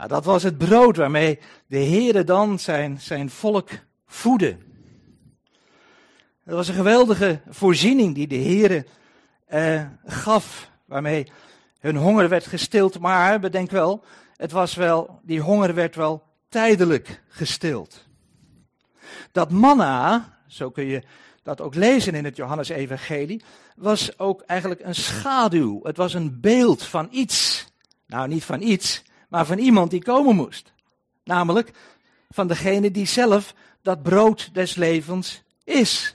Nou, 0.00 0.12
dat 0.12 0.24
was 0.24 0.42
het 0.42 0.58
brood 0.58 0.96
waarmee 0.96 1.38
de 1.66 1.78
Heere 1.78 2.24
dan 2.24 2.58
zijn, 2.58 3.00
zijn 3.00 3.30
volk 3.30 3.70
voedde. 4.06 4.56
Het 6.44 6.54
was 6.54 6.68
een 6.68 6.74
geweldige 6.74 7.40
voorziening 7.48 8.14
die 8.14 8.26
de 8.26 8.36
Heere 8.36 8.86
eh, 9.46 9.82
gaf, 10.04 10.70
waarmee 10.84 11.26
hun 11.78 11.96
honger 11.96 12.28
werd 12.28 12.46
gestild. 12.46 12.98
Maar 12.98 13.40
bedenk 13.40 13.70
wel, 13.70 14.04
het 14.36 14.52
was 14.52 14.74
wel, 14.74 15.20
die 15.22 15.40
honger 15.40 15.74
werd 15.74 15.94
wel 15.94 16.22
tijdelijk 16.48 17.22
gestild. 17.28 18.06
Dat 19.32 19.50
manna, 19.50 20.28
zo 20.46 20.70
kun 20.70 20.84
je 20.84 21.02
dat 21.42 21.60
ook 21.60 21.74
lezen 21.74 22.14
in 22.14 22.24
het 22.24 22.36
Johannes-evangelie, 22.36 23.42
was 23.76 24.18
ook 24.18 24.40
eigenlijk 24.40 24.80
een 24.84 24.94
schaduw. 24.94 25.80
Het 25.82 25.96
was 25.96 26.14
een 26.14 26.40
beeld 26.40 26.82
van 26.82 27.08
iets. 27.10 27.68
Nou, 28.06 28.28
niet 28.28 28.44
van 28.44 28.62
iets, 28.62 29.02
maar 29.30 29.46
van 29.46 29.58
iemand 29.58 29.90
die 29.90 30.02
komen 30.02 30.36
moest. 30.36 30.72
Namelijk 31.24 31.70
van 32.28 32.46
degene 32.46 32.90
die 32.90 33.06
zelf 33.06 33.54
dat 33.82 34.02
brood 34.02 34.50
des 34.52 34.74
levens 34.74 35.42
is. 35.64 36.14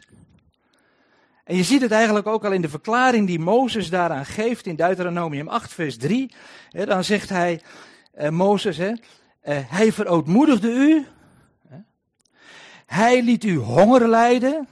En 1.44 1.56
je 1.56 1.64
ziet 1.64 1.82
het 1.82 1.92
eigenlijk 1.92 2.28
ook 2.28 2.46
al 2.46 2.52
in 2.52 2.62
de 2.62 2.70
verklaring 2.70 3.28
die 3.28 3.40
Mozes 3.40 3.90
daaraan 3.90 4.26
geeft 4.26 4.66
in 4.66 4.76
Deuteronomium 4.76 5.48
8, 5.48 5.74
vers 5.74 5.98
3. 5.98 6.32
dan 6.70 7.04
zegt 7.04 7.30
hij, 7.30 7.62
eh, 8.12 8.30
Mozes, 8.30 8.78
eh, 8.78 8.94
hij 9.48 9.92
verootmoedigde 9.92 10.70
u, 10.70 11.06
hij 12.86 13.22
liet 13.24 13.44
u 13.44 13.56
honger 13.56 14.08
lijden, 14.08 14.68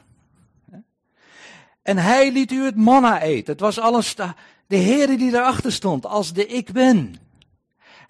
en 1.81 1.97
hij 1.97 2.31
liet 2.31 2.51
u 2.51 2.63
het 2.63 2.75
manna 2.75 3.21
eten. 3.21 3.51
Het 3.51 3.61
was 3.61 3.79
alles 3.79 4.15
de, 4.15 4.33
de 4.67 4.75
Heer 4.75 5.17
die 5.17 5.31
daarachter 5.31 5.71
stond, 5.71 6.05
als 6.05 6.33
de 6.33 6.47
ik 6.47 6.71
ben. 6.71 7.15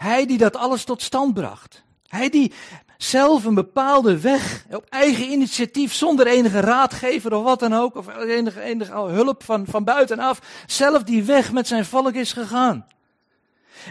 Hij 0.04 0.26
die 0.26 0.38
dat 0.38 0.56
alles 0.56 0.84
tot 0.84 1.02
stand 1.02 1.34
bracht. 1.34 1.84
Hij 2.08 2.30
die 2.30 2.54
zelf 2.98 3.46
een 3.46 3.54
bepaalde 3.54 4.20
weg, 4.20 4.66
op 4.72 4.86
eigen 4.90 5.32
initiatief, 5.32 5.94
zonder 5.94 6.28
enige 6.28 6.60
raadgever 6.60 7.34
of 7.34 7.44
wat 7.44 7.60
dan 7.60 7.74
ook, 7.74 7.96
of 7.96 8.08
enige, 8.18 8.62
enige 8.62 8.94
hulp 8.94 9.44
van, 9.44 9.66
van 9.66 9.84
buitenaf, 9.84 10.64
zelf 10.66 11.04
die 11.04 11.24
weg 11.24 11.52
met 11.52 11.68
zijn 11.68 11.86
volk 11.86 12.14
is 12.14 12.34
gegaan. 12.34 12.88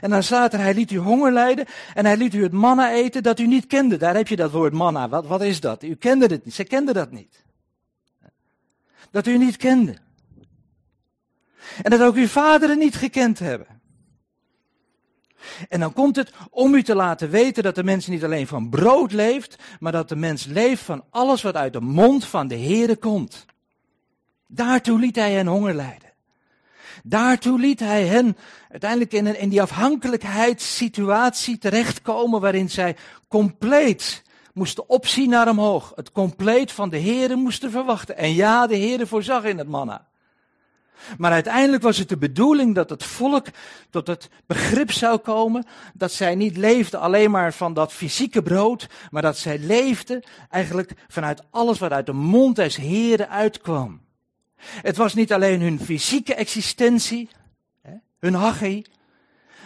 En 0.00 0.10
dan 0.10 0.22
staat 0.22 0.52
er, 0.52 0.58
hij 0.58 0.74
liet 0.74 0.90
u 0.90 0.96
honger 0.96 1.32
lijden 1.32 1.66
en 1.94 2.04
hij 2.04 2.16
liet 2.16 2.34
u 2.34 2.42
het 2.42 2.52
manna 2.52 2.92
eten 2.92 3.22
dat 3.22 3.38
u 3.38 3.46
niet 3.46 3.66
kende. 3.66 3.96
Daar 3.96 4.14
heb 4.14 4.28
je 4.28 4.36
dat 4.36 4.50
woord 4.50 4.72
manna. 4.72 5.08
Wat, 5.08 5.26
wat 5.26 5.42
is 5.42 5.60
dat? 5.60 5.82
U 5.82 5.94
kende 5.94 6.26
het 6.26 6.44
niet. 6.44 6.54
Ze 6.54 6.64
kenden 6.64 6.94
dat 6.94 7.10
niet. 7.10 7.44
Dat 9.10 9.26
u 9.26 9.38
niet 9.38 9.56
kende. 9.56 9.96
En 11.82 11.90
dat 11.90 12.02
ook 12.02 12.14
uw 12.14 12.26
vaderen 12.26 12.78
niet 12.78 12.96
gekend 12.96 13.38
hebben. 13.38 13.81
En 15.68 15.80
dan 15.80 15.92
komt 15.92 16.16
het 16.16 16.32
om 16.50 16.74
u 16.74 16.82
te 16.82 16.94
laten 16.94 17.30
weten 17.30 17.62
dat 17.62 17.74
de 17.74 17.84
mens 17.84 18.06
niet 18.06 18.24
alleen 18.24 18.46
van 18.46 18.70
brood 18.70 19.12
leeft, 19.12 19.56
maar 19.80 19.92
dat 19.92 20.08
de 20.08 20.16
mens 20.16 20.44
leeft 20.44 20.82
van 20.82 21.04
alles 21.10 21.42
wat 21.42 21.54
uit 21.54 21.72
de 21.72 21.80
mond 21.80 22.24
van 22.24 22.48
de 22.48 22.58
Heere 22.58 22.96
komt. 22.96 23.46
Daartoe 24.46 24.98
liet 24.98 25.16
hij 25.16 25.32
hen 25.32 25.46
honger 25.46 25.74
lijden. 25.74 26.10
Daartoe 27.02 27.58
liet 27.58 27.80
hij 27.80 28.06
hen 28.06 28.36
uiteindelijk 28.70 29.12
in, 29.12 29.38
in 29.38 29.48
die 29.48 29.62
afhankelijkheidssituatie 29.62 31.58
terechtkomen 31.58 32.40
waarin 32.40 32.70
zij 32.70 32.96
compleet 33.28 34.22
moesten 34.54 34.88
opzien 34.88 35.28
naar 35.28 35.48
omhoog. 35.48 35.92
Het 35.94 36.12
compleet 36.12 36.72
van 36.72 36.88
de 36.88 37.00
Heere 37.00 37.36
moesten 37.36 37.70
verwachten. 37.70 38.16
En 38.16 38.34
ja, 38.34 38.66
de 38.66 38.76
Heere 38.76 39.06
voorzag 39.06 39.44
in 39.44 39.58
het 39.58 39.68
manna. 39.68 40.06
Maar 41.18 41.32
uiteindelijk 41.32 41.82
was 41.82 41.98
het 41.98 42.08
de 42.08 42.16
bedoeling 42.16 42.74
dat 42.74 42.90
het 42.90 43.04
volk 43.04 43.46
tot 43.90 44.06
het 44.06 44.28
begrip 44.46 44.92
zou 44.92 45.18
komen 45.18 45.66
dat 45.94 46.12
zij 46.12 46.34
niet 46.34 46.56
leefden 46.56 47.00
alleen 47.00 47.30
maar 47.30 47.52
van 47.52 47.74
dat 47.74 47.92
fysieke 47.92 48.42
brood, 48.42 48.86
maar 49.10 49.22
dat 49.22 49.38
zij 49.38 49.58
leefden 49.58 50.22
eigenlijk 50.50 50.92
vanuit 51.08 51.42
alles 51.50 51.78
wat 51.78 51.92
uit 51.92 52.06
de 52.06 52.12
mond 52.12 52.56
des 52.56 52.76
Heren 52.76 53.28
uitkwam. 53.28 54.00
Het 54.62 54.96
was 54.96 55.14
niet 55.14 55.32
alleen 55.32 55.60
hun 55.60 55.80
fysieke 55.80 56.34
existentie, 56.34 57.28
hun 58.18 58.34
hachie, 58.34 58.86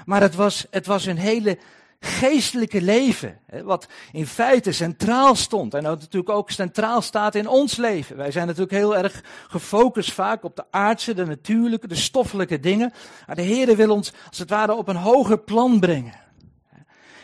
maar 0.04 0.20
het 0.20 0.34
was, 0.34 0.66
het 0.70 0.86
was 0.86 1.04
hun 1.04 1.18
hele 1.18 1.58
geestelijke 2.00 2.82
leven, 2.82 3.38
wat 3.64 3.86
in 4.12 4.26
feite 4.26 4.72
centraal 4.72 5.34
stond 5.34 5.74
en 5.74 5.82
dat 5.82 6.00
natuurlijk 6.00 6.32
ook 6.32 6.50
centraal 6.50 7.02
staat 7.02 7.34
in 7.34 7.48
ons 7.48 7.76
leven. 7.76 8.16
Wij 8.16 8.30
zijn 8.30 8.46
natuurlijk 8.46 8.74
heel 8.74 8.96
erg 8.96 9.24
gefocust 9.48 10.12
vaak 10.12 10.44
op 10.44 10.56
de 10.56 10.64
aardse, 10.70 11.14
de 11.14 11.26
natuurlijke, 11.26 11.88
de 11.88 11.94
stoffelijke 11.94 12.60
dingen. 12.60 12.92
Maar 13.26 13.36
de 13.36 13.42
Heer 13.42 13.76
wil 13.76 13.90
ons 13.90 14.12
als 14.28 14.38
het 14.38 14.50
ware 14.50 14.74
op 14.74 14.88
een 14.88 14.96
hoger 14.96 15.38
plan 15.38 15.80
brengen. 15.80 16.14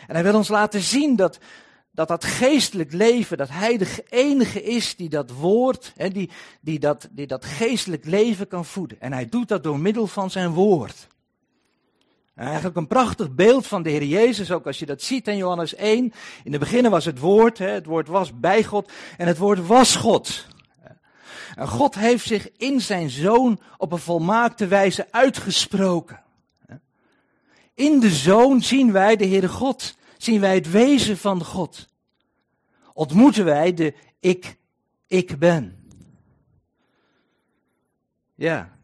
En 0.07 0.15
hij 0.15 0.23
wil 0.23 0.35
ons 0.35 0.47
laten 0.47 0.81
zien 0.81 1.15
dat 1.15 1.39
dat, 1.93 2.07
dat 2.07 2.25
geestelijk 2.25 2.93
leven, 2.93 3.37
dat 3.37 3.49
hij 3.49 3.77
de 3.77 4.03
enige 4.09 4.63
is 4.63 4.95
die 4.95 5.09
dat 5.09 5.31
woord, 5.31 5.93
die, 6.11 6.29
die, 6.61 6.79
dat, 6.79 7.09
die 7.11 7.27
dat 7.27 7.45
geestelijk 7.45 8.05
leven 8.05 8.47
kan 8.47 8.65
voeden. 8.65 9.01
En 9.01 9.13
hij 9.13 9.29
doet 9.29 9.47
dat 9.47 9.63
door 9.63 9.79
middel 9.79 10.07
van 10.07 10.31
zijn 10.31 10.49
woord. 10.49 11.07
Eigenlijk 12.35 12.75
een 12.75 12.87
prachtig 12.87 13.31
beeld 13.35 13.67
van 13.67 13.83
de 13.83 13.89
Heer 13.89 14.03
Jezus, 14.03 14.51
ook 14.51 14.65
als 14.65 14.79
je 14.79 14.85
dat 14.85 15.01
ziet 15.01 15.27
in 15.27 15.37
Johannes 15.37 15.75
1. 15.75 16.13
In 16.43 16.51
het 16.51 16.59
begin 16.59 16.89
was 16.89 17.05
het 17.05 17.19
woord, 17.19 17.57
het 17.57 17.85
woord 17.85 18.07
was 18.07 18.39
bij 18.39 18.63
God 18.63 18.91
en 19.17 19.27
het 19.27 19.37
woord 19.37 19.67
was 19.67 19.95
God. 19.95 20.47
En 21.55 21.67
God 21.67 21.95
heeft 21.95 22.27
zich 22.27 22.51
in 22.57 22.81
zijn 22.81 23.09
zoon 23.09 23.59
op 23.77 23.91
een 23.91 23.99
volmaakte 23.99 24.67
wijze 24.67 25.07
uitgesproken. 25.11 26.23
In 27.73 27.99
de 27.99 28.09
zoon 28.09 28.61
zien 28.61 28.91
wij 28.91 29.15
de 29.15 29.27
Heere 29.27 29.47
God, 29.47 29.97
zien 30.17 30.39
wij 30.39 30.55
het 30.55 30.71
wezen 30.71 31.17
van 31.17 31.43
God. 31.43 31.89
Ontmoeten 32.93 33.45
wij 33.45 33.73
de 33.73 33.93
ik, 34.19 34.57
ik 35.07 35.39
ben. 35.39 35.87
Ja, 38.35 38.77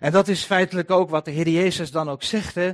en 0.00 0.12
dat 0.12 0.28
is 0.28 0.44
feitelijk 0.44 0.90
ook 0.90 1.10
wat 1.10 1.24
de 1.24 1.30
Heer 1.30 1.48
Jezus 1.48 1.90
dan 1.90 2.08
ook 2.08 2.22
zegt. 2.22 2.54
Hè? 2.54 2.72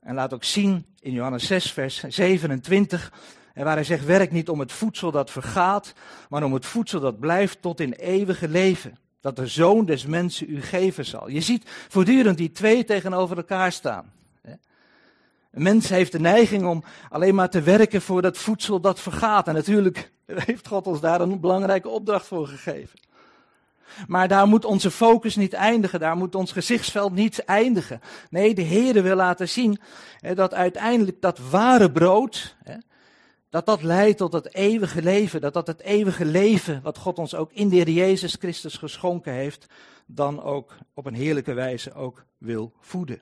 En 0.00 0.14
laat 0.14 0.34
ook 0.34 0.44
zien 0.44 0.86
in 1.00 1.12
Johannes 1.12 1.46
6, 1.46 1.72
vers 1.72 2.04
27. 2.08 3.12
En 3.54 3.64
waar 3.64 3.74
hij 3.74 3.84
zegt: 3.84 4.04
Werk 4.04 4.30
niet 4.32 4.48
om 4.48 4.60
het 4.60 4.72
voedsel 4.72 5.10
dat 5.10 5.30
vergaat, 5.30 5.92
maar 6.28 6.42
om 6.42 6.52
het 6.52 6.66
voedsel 6.66 7.00
dat 7.00 7.18
blijft 7.18 7.62
tot 7.62 7.80
in 7.80 7.92
eeuwige 7.92 8.48
leven. 8.48 8.98
Dat 9.20 9.36
de 9.36 9.46
zoon 9.46 9.84
des 9.84 10.06
mensen 10.06 10.50
u 10.50 10.62
geven 10.62 11.04
zal. 11.04 11.28
Je 11.28 11.40
ziet 11.40 11.70
voortdurend 11.88 12.36
die 12.36 12.52
twee 12.52 12.84
tegenover 12.84 13.36
elkaar 13.36 13.72
staan. 13.72 14.12
Een 15.50 15.62
mens 15.62 15.88
heeft 15.88 16.12
de 16.12 16.20
neiging 16.20 16.66
om 16.66 16.84
alleen 17.08 17.34
maar 17.34 17.50
te 17.50 17.62
werken 17.62 18.02
voor 18.02 18.22
dat 18.22 18.38
voedsel 18.38 18.80
dat 18.80 19.00
vergaat. 19.00 19.48
En 19.48 19.54
natuurlijk 19.54 20.10
heeft 20.26 20.68
God 20.68 20.86
ons 20.86 21.00
daar 21.00 21.20
een 21.20 21.40
belangrijke 21.40 21.88
opdracht 21.88 22.26
voor 22.26 22.46
gegeven. 22.46 22.98
Maar 24.06 24.28
daar 24.28 24.46
moet 24.46 24.64
onze 24.64 24.90
focus 24.90 25.36
niet 25.36 25.52
eindigen, 25.52 26.00
daar 26.00 26.16
moet 26.16 26.34
ons 26.34 26.52
gezichtsveld 26.52 27.12
niet 27.12 27.38
eindigen. 27.44 28.00
Nee, 28.30 28.54
de 28.54 28.62
Heer 28.62 29.02
wil 29.02 29.16
laten 29.16 29.48
zien 29.48 29.80
hè, 30.18 30.34
dat 30.34 30.54
uiteindelijk 30.54 31.20
dat 31.20 31.38
ware 31.38 31.92
brood, 31.92 32.56
hè, 32.62 32.74
dat 33.50 33.66
dat 33.66 33.82
leidt 33.82 34.18
tot 34.18 34.32
het 34.32 34.54
eeuwige 34.54 35.02
leven, 35.02 35.40
dat 35.40 35.52
dat 35.52 35.66
het 35.66 35.80
eeuwige 35.80 36.24
leven, 36.24 36.82
wat 36.82 36.98
God 36.98 37.18
ons 37.18 37.34
ook 37.34 37.52
in 37.52 37.68
de 37.68 37.76
Heer 37.76 37.90
Jezus 37.90 38.36
Christus 38.38 38.76
geschonken 38.76 39.32
heeft, 39.32 39.66
dan 40.06 40.42
ook 40.42 40.76
op 40.94 41.06
een 41.06 41.14
heerlijke 41.14 41.52
wijze 41.52 41.94
ook 41.94 42.24
wil 42.38 42.72
voeden. 42.80 43.20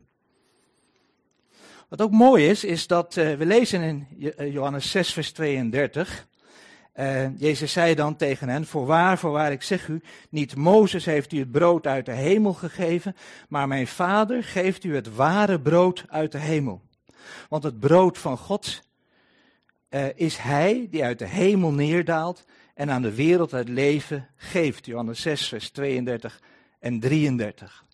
Wat 1.88 2.00
ook 2.00 2.10
mooi 2.10 2.48
is, 2.48 2.64
is 2.64 2.86
dat 2.86 3.16
uh, 3.16 3.34
we 3.34 3.46
lezen 3.46 3.82
in 3.82 4.06
Johannes 4.52 4.90
6, 4.90 5.12
vers 5.12 5.32
32. 5.32 6.26
Jezus 7.36 7.72
zei 7.72 7.94
dan 7.94 8.16
tegen 8.16 8.48
hen, 8.48 8.66
voorwaar, 8.66 9.18
voorwaar, 9.18 9.52
ik 9.52 9.62
zeg 9.62 9.88
u, 9.88 10.00
niet 10.30 10.56
Mozes 10.56 11.04
heeft 11.04 11.32
u 11.32 11.38
het 11.38 11.50
brood 11.50 11.86
uit 11.86 12.06
de 12.06 12.12
hemel 12.12 12.52
gegeven, 12.52 13.16
maar 13.48 13.68
mijn 13.68 13.86
vader 13.86 14.44
geeft 14.44 14.84
u 14.84 14.94
het 14.94 15.14
ware 15.14 15.60
brood 15.60 16.04
uit 16.08 16.32
de 16.32 16.38
hemel. 16.38 16.82
Want 17.48 17.62
het 17.62 17.80
brood 17.80 18.18
van 18.18 18.38
God 18.38 18.82
uh, 19.90 20.04
is 20.14 20.36
hij 20.36 20.86
die 20.90 21.04
uit 21.04 21.18
de 21.18 21.26
hemel 21.26 21.72
neerdaalt 21.72 22.44
en 22.74 22.90
aan 22.90 23.02
de 23.02 23.14
wereld 23.14 23.50
het 23.50 23.68
leven 23.68 24.28
geeft. 24.36 24.86
Johannes 24.86 25.20
6, 25.20 25.48
vers 25.48 25.70
32 25.70 26.40
en 26.80 27.00
33. 27.00 27.84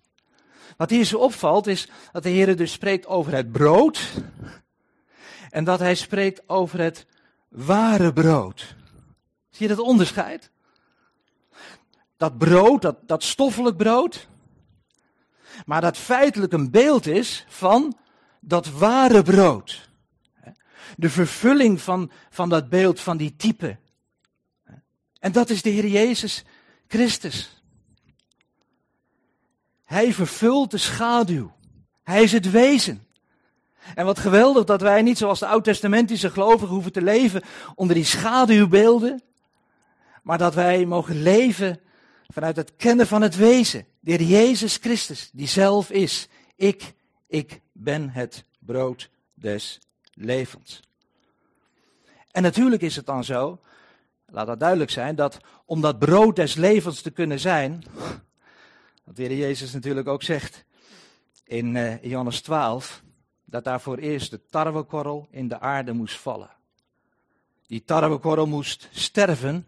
Wat 0.76 0.90
hier 0.90 1.04
zo 1.04 1.18
opvalt 1.18 1.66
is 1.66 1.88
dat 2.12 2.22
de 2.22 2.28
Heer 2.28 2.56
dus 2.56 2.72
spreekt 2.72 3.06
over 3.06 3.34
het 3.34 3.52
brood 3.52 4.12
en 5.50 5.64
dat 5.64 5.78
hij 5.78 5.94
spreekt 5.94 6.48
over 6.48 6.80
het 6.80 7.06
ware 7.48 8.12
brood. 8.12 8.74
Zie 9.52 9.68
je 9.68 9.74
dat 9.74 9.84
onderscheid? 9.84 10.50
Dat 12.16 12.38
brood, 12.38 12.82
dat, 12.82 12.96
dat 13.08 13.22
stoffelijk 13.22 13.76
brood, 13.76 14.28
maar 15.66 15.80
dat 15.80 15.96
feitelijk 15.96 16.52
een 16.52 16.70
beeld 16.70 17.06
is 17.06 17.44
van 17.48 17.96
dat 18.40 18.70
ware 18.70 19.22
brood. 19.22 19.90
De 20.96 21.10
vervulling 21.10 21.80
van, 21.80 22.10
van 22.30 22.48
dat 22.48 22.68
beeld, 22.68 23.00
van 23.00 23.16
die 23.16 23.36
type. 23.36 23.76
En 25.18 25.32
dat 25.32 25.50
is 25.50 25.62
de 25.62 25.70
Heer 25.70 25.86
Jezus 25.86 26.44
Christus. 26.88 27.62
Hij 29.84 30.12
vervult 30.12 30.70
de 30.70 30.78
schaduw. 30.78 31.52
Hij 32.02 32.22
is 32.22 32.32
het 32.32 32.50
wezen. 32.50 33.06
En 33.94 34.04
wat 34.04 34.18
geweldig 34.18 34.64
dat 34.64 34.80
wij 34.80 35.02
niet 35.02 35.18
zoals 35.18 35.38
de 35.38 35.46
oud-testamentische 35.46 36.30
gelovigen 36.30 36.74
hoeven 36.74 36.92
te 36.92 37.02
leven 37.02 37.42
onder 37.74 37.94
die 37.94 38.04
schaduwbeelden, 38.04 39.22
maar 40.22 40.38
dat 40.38 40.54
wij 40.54 40.86
mogen 40.86 41.22
leven 41.22 41.80
vanuit 42.28 42.56
het 42.56 42.76
kennen 42.76 43.06
van 43.06 43.22
het 43.22 43.36
wezen, 43.36 43.86
de 44.00 44.10
Heer 44.10 44.22
Jezus 44.22 44.76
Christus, 44.76 45.30
die 45.32 45.46
zelf 45.46 45.90
is. 45.90 46.28
Ik, 46.56 46.94
ik 47.26 47.60
ben 47.72 48.10
het 48.10 48.44
brood 48.58 49.10
des 49.34 49.80
levens. 50.14 50.82
En 52.30 52.42
natuurlijk 52.42 52.82
is 52.82 52.96
het 52.96 53.06
dan 53.06 53.24
zo, 53.24 53.60
laat 54.26 54.46
dat 54.46 54.60
duidelijk 54.60 54.90
zijn, 54.90 55.14
dat 55.14 55.38
om 55.64 55.80
dat 55.80 55.98
brood 55.98 56.36
des 56.36 56.54
levens 56.54 57.00
te 57.00 57.10
kunnen 57.10 57.40
zijn, 57.40 57.84
wat 59.04 59.16
de 59.16 59.22
Heer 59.22 59.36
Jezus 59.36 59.72
natuurlijk 59.72 60.08
ook 60.08 60.22
zegt 60.22 60.64
in 61.44 61.74
uh, 61.74 62.02
Johannes 62.02 62.40
12, 62.40 63.02
dat 63.44 63.64
daarvoor 63.64 63.98
eerst 63.98 64.30
de 64.30 64.40
tarwekorrel 64.50 65.28
in 65.30 65.48
de 65.48 65.60
aarde 65.60 65.92
moest 65.92 66.16
vallen. 66.16 66.50
Die 67.66 67.84
tarwekorrel 67.84 68.46
moest 68.46 68.88
sterven 68.90 69.66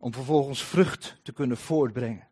om 0.00 0.14
vervolgens 0.14 0.62
vrucht 0.62 1.16
te 1.22 1.32
kunnen 1.32 1.56
voortbrengen. 1.56 2.28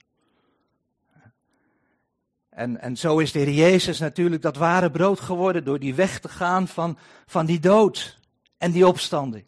En, 2.48 2.80
en 2.80 2.96
zo 2.96 3.18
is 3.18 3.32
de 3.32 3.38
Heer 3.38 3.54
Jezus 3.54 3.98
natuurlijk 3.98 4.42
dat 4.42 4.56
ware 4.56 4.90
brood 4.90 5.20
geworden 5.20 5.64
door 5.64 5.78
die 5.78 5.94
weg 5.94 6.20
te 6.20 6.28
gaan 6.28 6.68
van, 6.68 6.98
van 7.26 7.46
die 7.46 7.60
dood 7.60 8.18
en 8.58 8.70
die 8.70 8.86
opstanding. 8.86 9.44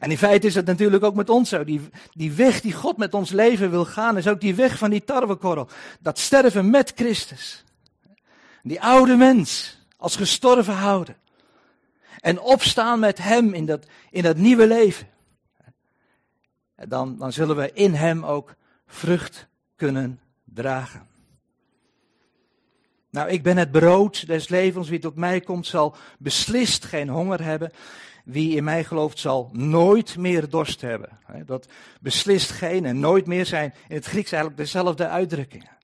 En 0.00 0.10
in 0.10 0.18
feite 0.18 0.46
is 0.46 0.54
het 0.54 0.66
natuurlijk 0.66 1.04
ook 1.04 1.14
met 1.14 1.30
ons 1.30 1.48
zo. 1.48 1.64
Die, 1.64 1.80
die 2.12 2.32
weg 2.32 2.60
die 2.60 2.72
God 2.72 2.96
met 2.96 3.14
ons 3.14 3.30
leven 3.30 3.70
wil 3.70 3.84
gaan, 3.84 4.16
is 4.16 4.28
ook 4.28 4.40
die 4.40 4.54
weg 4.54 4.78
van 4.78 4.90
die 4.90 5.04
tarwekorrel. 5.04 5.68
Dat 6.00 6.18
sterven 6.18 6.70
met 6.70 6.92
Christus. 6.94 7.64
Die 8.62 8.82
oude 8.82 9.16
mens 9.16 9.78
als 9.96 10.16
gestorven 10.16 10.74
houden. 10.74 11.16
En 12.20 12.40
opstaan 12.40 12.98
met 12.98 13.18
Hem 13.18 13.54
in 13.54 13.66
dat, 13.66 13.86
in 14.10 14.22
dat 14.22 14.36
nieuwe 14.36 14.66
leven. 14.66 15.08
Dan, 16.76 17.18
dan 17.18 17.32
zullen 17.32 17.56
we 17.56 17.72
in 17.72 17.94
Hem 17.94 18.24
ook 18.24 18.54
vrucht 18.86 19.48
kunnen 19.76 20.20
dragen. 20.44 21.06
Nou, 23.10 23.28
ik 23.28 23.42
ben 23.42 23.56
het 23.56 23.70
brood 23.70 24.26
des 24.26 24.48
levens. 24.48 24.88
Wie 24.88 24.98
tot 24.98 25.16
mij 25.16 25.40
komt, 25.40 25.66
zal 25.66 25.96
beslist 26.18 26.84
geen 26.84 27.08
honger 27.08 27.42
hebben. 27.42 27.70
Wie 28.24 28.56
in 28.56 28.64
mij 28.64 28.84
gelooft, 28.84 29.18
zal 29.18 29.50
nooit 29.52 30.16
meer 30.16 30.48
dorst 30.48 30.80
hebben. 30.80 31.18
Dat 31.46 31.68
beslist 32.00 32.50
geen 32.50 32.84
en 32.84 33.00
nooit 33.00 33.26
meer 33.26 33.46
zijn 33.46 33.74
in 33.88 33.94
het 33.94 34.04
Grieks 34.04 34.32
eigenlijk 34.32 34.62
dezelfde 34.62 35.08
uitdrukkingen. 35.08 35.76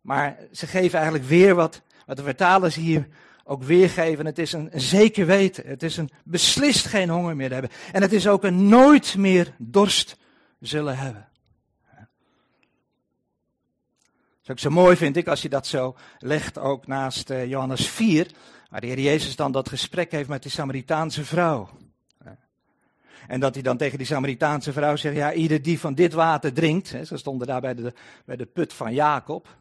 Maar 0.00 0.38
ze 0.52 0.66
geven 0.66 0.98
eigenlijk 0.98 1.28
weer 1.28 1.54
wat, 1.54 1.82
wat 2.06 2.16
de 2.16 2.22
vertalers 2.22 2.74
hier 2.74 3.08
ook 3.48 3.62
weergeven. 3.62 4.26
Het 4.26 4.38
is 4.38 4.52
een, 4.52 4.70
zeker 4.74 5.26
weten. 5.26 5.66
Het 5.66 5.82
is 5.82 5.96
een 5.96 6.10
beslist 6.24 6.86
geen 6.86 7.08
honger 7.08 7.36
meer 7.36 7.52
hebben. 7.52 7.70
En 7.92 8.02
het 8.02 8.12
is 8.12 8.28
ook 8.28 8.44
een 8.44 8.68
nooit 8.68 9.16
meer 9.16 9.54
dorst 9.58 10.16
zullen 10.60 10.98
hebben. 10.98 11.28
Dat 14.40 14.42
is 14.42 14.50
ook 14.50 14.72
zo 14.72 14.80
mooi 14.80 14.96
vind 14.96 15.16
ik 15.16 15.28
als 15.28 15.42
je 15.42 15.48
dat 15.48 15.66
zo 15.66 15.96
legt 16.18 16.58
ook 16.58 16.86
naast 16.86 17.30
uh, 17.30 17.46
Johannes 17.46 17.88
4, 17.88 18.30
waar 18.70 18.80
de 18.80 18.86
Heer 18.86 19.00
Jezus 19.00 19.36
dan 19.36 19.52
dat 19.52 19.68
gesprek 19.68 20.10
heeft 20.10 20.28
met 20.28 20.42
die 20.42 20.50
Samaritaanse 20.50 21.24
vrouw. 21.24 21.68
En 23.26 23.40
dat 23.40 23.54
hij 23.54 23.62
dan 23.62 23.76
tegen 23.76 23.98
die 23.98 24.06
Samaritaanse 24.06 24.72
vrouw 24.72 24.96
zegt, 24.96 25.16
ja, 25.16 25.32
ieder 25.32 25.62
die 25.62 25.80
van 25.80 25.94
dit 25.94 26.12
water 26.12 26.52
drinkt, 26.52 26.90
hè, 26.90 27.04
ze 27.04 27.16
stonden 27.16 27.46
daar 27.46 27.60
bij 27.60 27.74
de, 27.74 27.92
bij 28.24 28.36
de 28.36 28.46
put 28.46 28.72
van 28.72 28.94
Jacob, 28.94 29.56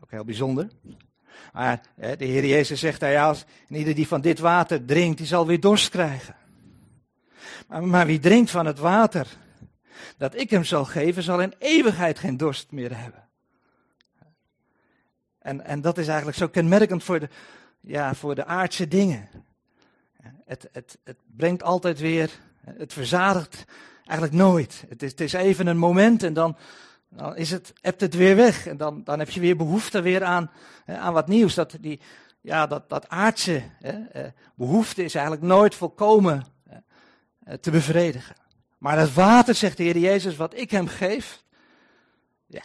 ook 0.00 0.10
heel 0.10 0.24
bijzonder. 0.24 0.68
Maar 1.52 1.80
de 1.94 2.24
Heer 2.24 2.46
Jezus 2.46 2.80
zegt 2.80 3.00
daar, 3.00 3.10
ja, 3.10 3.26
als, 3.26 3.44
ieder 3.68 3.94
die 3.94 4.08
van 4.08 4.20
dit 4.20 4.38
water 4.38 4.84
drinkt, 4.84 5.18
die 5.18 5.26
zal 5.26 5.46
weer 5.46 5.60
dorst 5.60 5.88
krijgen. 5.88 6.36
Maar, 7.68 7.84
maar 7.84 8.06
wie 8.06 8.18
drinkt 8.18 8.50
van 8.50 8.66
het 8.66 8.78
water 8.78 9.26
dat 10.16 10.34
ik 10.34 10.50
hem 10.50 10.64
zal 10.64 10.84
geven, 10.84 11.22
zal 11.22 11.40
in 11.40 11.54
eeuwigheid 11.58 12.18
geen 12.18 12.36
dorst 12.36 12.70
meer 12.70 12.98
hebben. 12.98 13.28
En, 15.38 15.64
en 15.64 15.80
dat 15.80 15.98
is 15.98 16.06
eigenlijk 16.06 16.38
zo 16.38 16.48
kenmerkend 16.48 17.04
voor 17.04 17.20
de, 17.20 17.28
ja, 17.80 18.14
voor 18.14 18.34
de 18.34 18.44
aardse 18.44 18.88
dingen. 18.88 19.28
Het, 20.44 20.68
het, 20.72 20.98
het 21.04 21.16
brengt 21.36 21.62
altijd 21.62 22.00
weer, 22.00 22.30
het 22.64 22.92
verzadigt 22.92 23.64
eigenlijk 24.04 24.32
nooit. 24.32 24.84
Het 24.88 25.02
is, 25.02 25.10
het 25.10 25.20
is 25.20 25.32
even 25.32 25.66
een 25.66 25.78
moment 25.78 26.22
en 26.22 26.32
dan, 26.32 26.56
dan 27.10 27.36
is 27.36 27.50
het, 27.50 27.72
hebt 27.80 28.00
het 28.00 28.14
weer 28.14 28.36
weg. 28.36 28.66
En 28.66 28.76
dan, 28.76 29.04
dan 29.04 29.18
heb 29.18 29.30
je 29.30 29.40
weer 29.40 29.56
behoefte 29.56 30.00
weer 30.00 30.24
aan, 30.24 30.50
aan 30.86 31.12
wat 31.12 31.28
nieuws. 31.28 31.54
Dat, 31.54 31.76
die, 31.80 32.00
ja, 32.40 32.66
dat, 32.66 32.88
dat 32.88 33.08
aardse 33.08 33.62
hè, 33.78 34.04
eh, 34.04 34.30
behoefte 34.54 35.04
is 35.04 35.14
eigenlijk 35.14 35.46
nooit 35.46 35.74
volkomen 35.74 36.44
eh, 36.64 37.54
te 37.54 37.70
bevredigen. 37.70 38.36
Maar 38.78 38.98
het 38.98 39.14
water, 39.14 39.54
zegt 39.54 39.76
de 39.76 39.82
Heer 39.82 39.98
Jezus, 39.98 40.36
wat 40.36 40.56
ik 40.56 40.70
hem 40.70 40.86
geef, 40.86 41.44
ja, 42.46 42.64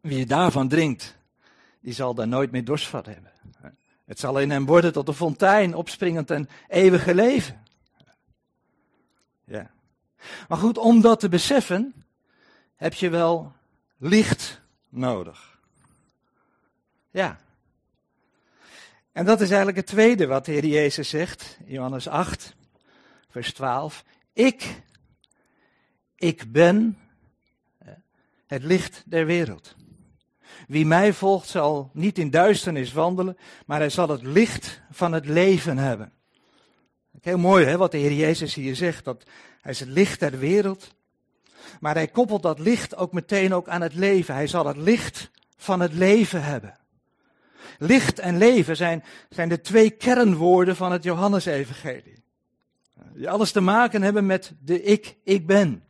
wie 0.00 0.26
daarvan 0.26 0.68
drinkt, 0.68 1.16
die 1.80 1.92
zal 1.92 2.14
daar 2.14 2.28
nooit 2.28 2.50
meer 2.50 2.64
dorst 2.64 2.86
van 2.86 3.04
hebben. 3.08 3.32
Het 4.04 4.18
zal 4.18 4.40
in 4.40 4.50
hem 4.50 4.66
worden 4.66 4.92
tot 4.92 5.08
een 5.08 5.14
fontein, 5.14 5.74
opspringend 5.74 6.30
en 6.30 6.48
eeuwige 6.68 7.14
leven. 7.14 7.62
Ja. 9.44 9.70
Maar 10.48 10.58
goed, 10.58 10.78
om 10.78 11.00
dat 11.00 11.20
te 11.20 11.28
beseffen, 11.28 12.04
heb 12.76 12.94
je 12.94 13.08
wel 13.08 13.52
licht 14.04 14.60
nodig. 14.88 15.58
Ja. 17.10 17.40
En 19.12 19.24
dat 19.24 19.40
is 19.40 19.48
eigenlijk 19.48 19.76
het 19.76 19.86
tweede 19.86 20.26
wat 20.26 20.44
de 20.44 20.52
Heer 20.52 20.66
Jezus 20.66 21.08
zegt, 21.08 21.58
Johannes 21.64 22.08
8, 22.08 22.54
vers 23.28 23.52
12. 23.52 24.04
Ik, 24.32 24.82
ik 26.16 26.52
ben 26.52 26.98
het 28.46 28.62
licht 28.62 29.02
der 29.06 29.26
wereld. 29.26 29.74
Wie 30.66 30.86
mij 30.86 31.12
volgt 31.12 31.48
zal 31.48 31.90
niet 31.92 32.18
in 32.18 32.30
duisternis 32.30 32.92
wandelen, 32.92 33.36
maar 33.66 33.78
hij 33.78 33.90
zal 33.90 34.08
het 34.08 34.22
licht 34.22 34.80
van 34.90 35.12
het 35.12 35.26
leven 35.26 35.78
hebben. 35.78 36.12
Heel 37.20 37.38
mooi 37.38 37.64
hè, 37.64 37.76
wat 37.76 37.90
de 37.90 37.98
Heer 37.98 38.12
Jezus 38.12 38.54
hier 38.54 38.76
zegt, 38.76 39.04
dat 39.04 39.24
hij 39.60 39.72
is 39.72 39.80
het 39.80 39.88
licht 39.88 40.20
der 40.20 40.38
wereld. 40.38 40.94
Maar 41.80 41.94
hij 41.94 42.08
koppelt 42.08 42.42
dat 42.42 42.58
licht 42.58 42.96
ook 42.96 43.12
meteen 43.12 43.54
ook 43.54 43.68
aan 43.68 43.80
het 43.80 43.94
leven. 43.94 44.34
Hij 44.34 44.46
zal 44.46 44.66
het 44.66 44.76
licht 44.76 45.30
van 45.56 45.80
het 45.80 45.92
leven 45.92 46.42
hebben. 46.42 46.78
Licht 47.78 48.18
en 48.18 48.38
leven 48.38 48.76
zijn, 48.76 49.04
zijn 49.28 49.48
de 49.48 49.60
twee 49.60 49.90
kernwoorden 49.90 50.76
van 50.76 50.92
het 50.92 51.02
Johannesevangelie. 51.02 52.22
Die 53.14 53.30
alles 53.30 53.52
te 53.52 53.60
maken 53.60 54.02
hebben 54.02 54.26
met 54.26 54.52
de 54.60 54.82
ik, 54.82 55.16
ik 55.24 55.46
ben. 55.46 55.84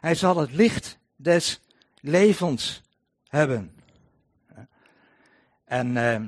Hij 0.00 0.14
zal 0.14 0.36
het 0.36 0.52
licht 0.52 0.98
des 1.16 1.60
levens 2.00 2.82
hebben. 3.28 3.74
En 5.64 5.96
uh, 5.96 6.20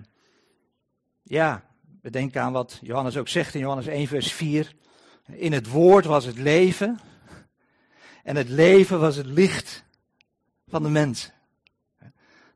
ja, 1.23 1.63
we 2.03 2.11
denken 2.11 2.43
aan 2.43 2.53
wat 2.53 2.79
Johannes 2.83 3.17
ook 3.17 3.29
zegt 3.29 3.55
in 3.55 3.61
Johannes 3.61 3.87
1, 3.87 4.07
vers 4.07 4.33
4. 4.33 4.75
In 5.27 5.53
het 5.53 5.69
woord 5.69 6.05
was 6.05 6.25
het 6.25 6.39
leven. 6.39 7.01
En 8.29 8.37
het 8.37 8.49
leven 8.49 9.01
was 9.01 9.17
het 9.17 9.27
licht 9.27 9.85
van 10.67 10.83
de 10.83 10.89
mensen. 10.89 11.33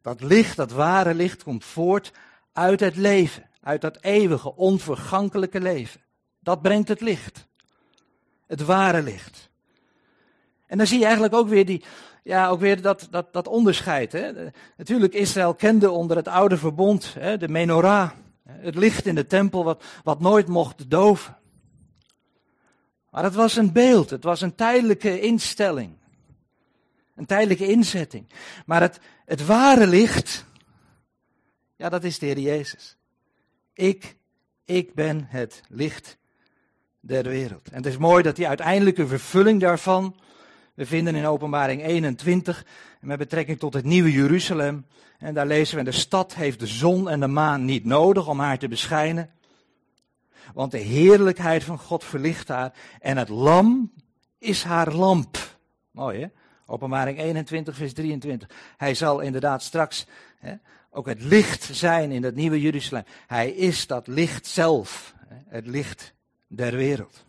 Dat 0.03 0.21
licht, 0.21 0.57
dat 0.57 0.71
ware 0.71 1.15
licht, 1.15 1.43
komt 1.43 1.65
voort 1.65 2.13
uit 2.53 2.81
het 2.81 2.97
leven. 2.97 3.51
Uit 3.61 3.81
dat 3.81 3.99
eeuwige, 4.01 4.57
onvergankelijke 4.57 5.61
leven. 5.61 6.01
Dat 6.41 6.63
brengt 6.63 6.89
het 6.89 7.01
licht. 7.01 7.47
Het 8.47 8.65
ware 8.65 9.03
licht. 9.03 9.51
En 10.67 10.79
dan 10.79 10.87
zie 10.87 10.99
je 10.99 11.05
eigenlijk 11.05 11.35
ook 11.35 11.49
weer 11.49 11.67
die, 11.67 11.85
ja, 12.23 12.49
ook 12.49 12.61
weer 12.61 12.83
dat, 12.83 13.09
dat, 13.11 13.33
dat 13.33 13.47
onderscheid. 13.47 14.13
Hè. 14.13 14.51
Natuurlijk, 14.77 15.15
Israël 15.15 15.55
kende 15.55 15.91
onder 15.91 16.17
het 16.17 16.29
oude 16.29 16.57
verbond 16.57 17.15
hè, 17.19 17.37
de 17.37 17.49
menorah, 17.49 18.11
het 18.49 18.75
licht 18.75 19.07
in 19.07 19.15
de 19.15 19.27
tempel 19.27 19.65
wat, 19.65 19.85
wat 20.05 20.21
nooit 20.21 20.49
mocht 20.49 20.91
doven. 20.91 21.37
Maar 23.13 23.25
het 23.25 23.35
was 23.35 23.57
een 23.57 23.73
beeld, 23.73 24.11
het 24.11 24.25
was 24.25 24.41
een 24.41 24.55
tijdelijke 24.55 25.21
instelling. 25.21 25.93
Een 27.15 27.27
tijdelijke 27.27 27.67
inzetting. 27.67 28.27
Maar 28.67 28.81
het, 28.81 29.01
het 29.25 29.47
ware 29.47 29.87
licht, 29.87 30.45
Ja, 31.77 31.89
dat 31.89 32.05
is 32.05 32.19
de 32.19 32.27
Heer 32.27 32.39
Jezus. 32.39 32.97
Ik, 33.75 34.17
ik 34.65 34.95
ben 34.95 35.27
het 35.29 35.63
licht 35.69 36.19
der 37.01 37.23
wereld. 37.23 37.69
En 37.69 37.77
het 37.77 37.87
is 37.87 37.97
mooi 37.97 38.23
dat 38.23 38.37
die 38.37 38.49
uiteindelijke 38.49 39.07
vervulling 39.07 39.61
daarvan 39.61 40.17
we 40.75 40.87
vinden 40.87 41.15
in 41.15 41.27
Openbaring 41.27 41.85
21 41.85 42.65
met 43.01 43.19
betrekking 43.19 43.59
tot 43.59 43.75
het 43.75 43.85
nieuwe 43.85 44.13
Jeruzalem. 44.13 44.87
En 45.19 45.35
daar 45.35 45.47
lezen 45.47 45.77
we, 45.77 45.85
de 45.85 45.93
stad 45.93 46.35
heeft 46.35 46.61
de 46.61 46.67
zon 46.67 47.09
en 47.09 47.21
de 47.21 47.27
maan 47.27 47.65
niet 47.65 47.85
nodig 47.85 48.29
om 48.29 48.41
haar 48.41 48.59
te 48.59 48.69
beschijnen. 48.69 49.31
Want 50.55 50.71
de 50.71 50.79
heerlijkheid 50.79 51.65
van 51.65 51.79
God 51.79 52.05
verlicht 52.05 52.49
haar 52.49 52.73
en 53.01 53.17
het 53.17 53.29
lam 53.29 53.93
is 54.39 54.65
haar 54.65 54.93
lamp. 54.93 55.39
Mooi 55.91 56.21
hè? 56.21 56.27
Openbaring 56.67 57.19
21 57.19 57.77
vers 57.77 57.93
23. 57.93 58.49
Hij 58.77 58.95
zal 58.95 59.21
inderdaad 59.21 59.63
straks 59.63 60.07
hè, 60.39 60.55
ook 60.91 61.07
het 61.07 61.23
licht 61.23 61.69
zijn 61.73 62.11
in 62.13 62.23
het 62.23 62.35
nieuwe 62.35 62.61
Jeruzalem. 62.61 63.05
Hij 63.27 63.51
is 63.51 63.87
dat 63.87 64.07
licht 64.07 64.47
zelf. 64.47 65.15
Hè, 65.27 65.37
het 65.49 65.67
licht 65.67 66.15
der 66.47 66.77
wereld. 66.77 67.25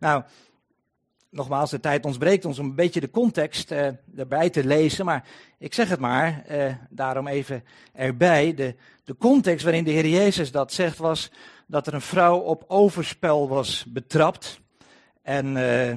Nou, 0.00 0.24
nogmaals, 1.30 1.70
de 1.70 1.80
tijd 1.80 2.04
ontbreekt 2.04 2.44
ons 2.44 2.58
om 2.58 2.66
een 2.66 2.74
beetje 2.74 3.00
de 3.00 3.10
context 3.10 3.72
uh, 3.72 3.88
erbij 4.16 4.50
te 4.50 4.64
lezen. 4.64 5.04
Maar 5.04 5.28
ik 5.58 5.74
zeg 5.74 5.88
het 5.88 6.00
maar, 6.00 6.44
uh, 6.50 6.74
daarom 6.90 7.26
even 7.26 7.64
erbij. 7.92 8.54
De, 8.54 8.74
de 9.04 9.16
context 9.16 9.64
waarin 9.64 9.84
de 9.84 9.90
Heer 9.90 10.06
Jezus 10.06 10.50
dat 10.50 10.72
zegt 10.72 10.98
was 10.98 11.30
dat 11.66 11.86
er 11.86 11.94
een 11.94 12.00
vrouw 12.00 12.38
op 12.38 12.64
overspel 12.66 13.48
was 13.48 13.84
betrapt. 13.88 14.60
En, 15.22 15.56
uh, 15.56 15.90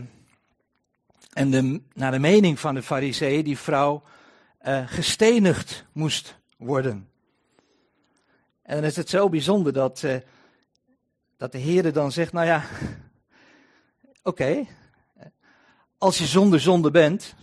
en 1.33 1.49
de, 1.49 1.81
naar 1.93 2.11
de 2.11 2.19
mening 2.19 2.59
van 2.59 2.75
de 2.75 2.83
fariseeën 2.83 3.43
die 3.43 3.57
vrouw 3.57 4.03
gestenigd 4.85 5.85
moest 5.91 6.39
worden. 6.57 7.09
En 8.63 8.75
dan 8.75 8.83
is 8.85 8.95
het 8.95 9.09
zo 9.09 9.29
bijzonder 9.29 9.73
dat, 9.73 10.05
dat 11.37 11.51
de 11.51 11.57
Heer 11.57 11.93
dan 11.93 12.11
zegt, 12.11 12.33
nou 12.33 12.45
ja, 12.45 12.63
oké, 14.23 14.65
als 16.01 16.17
je 16.17 16.25
zonder 16.25 16.59
zonde 16.59 16.91
bent, 16.91 17.35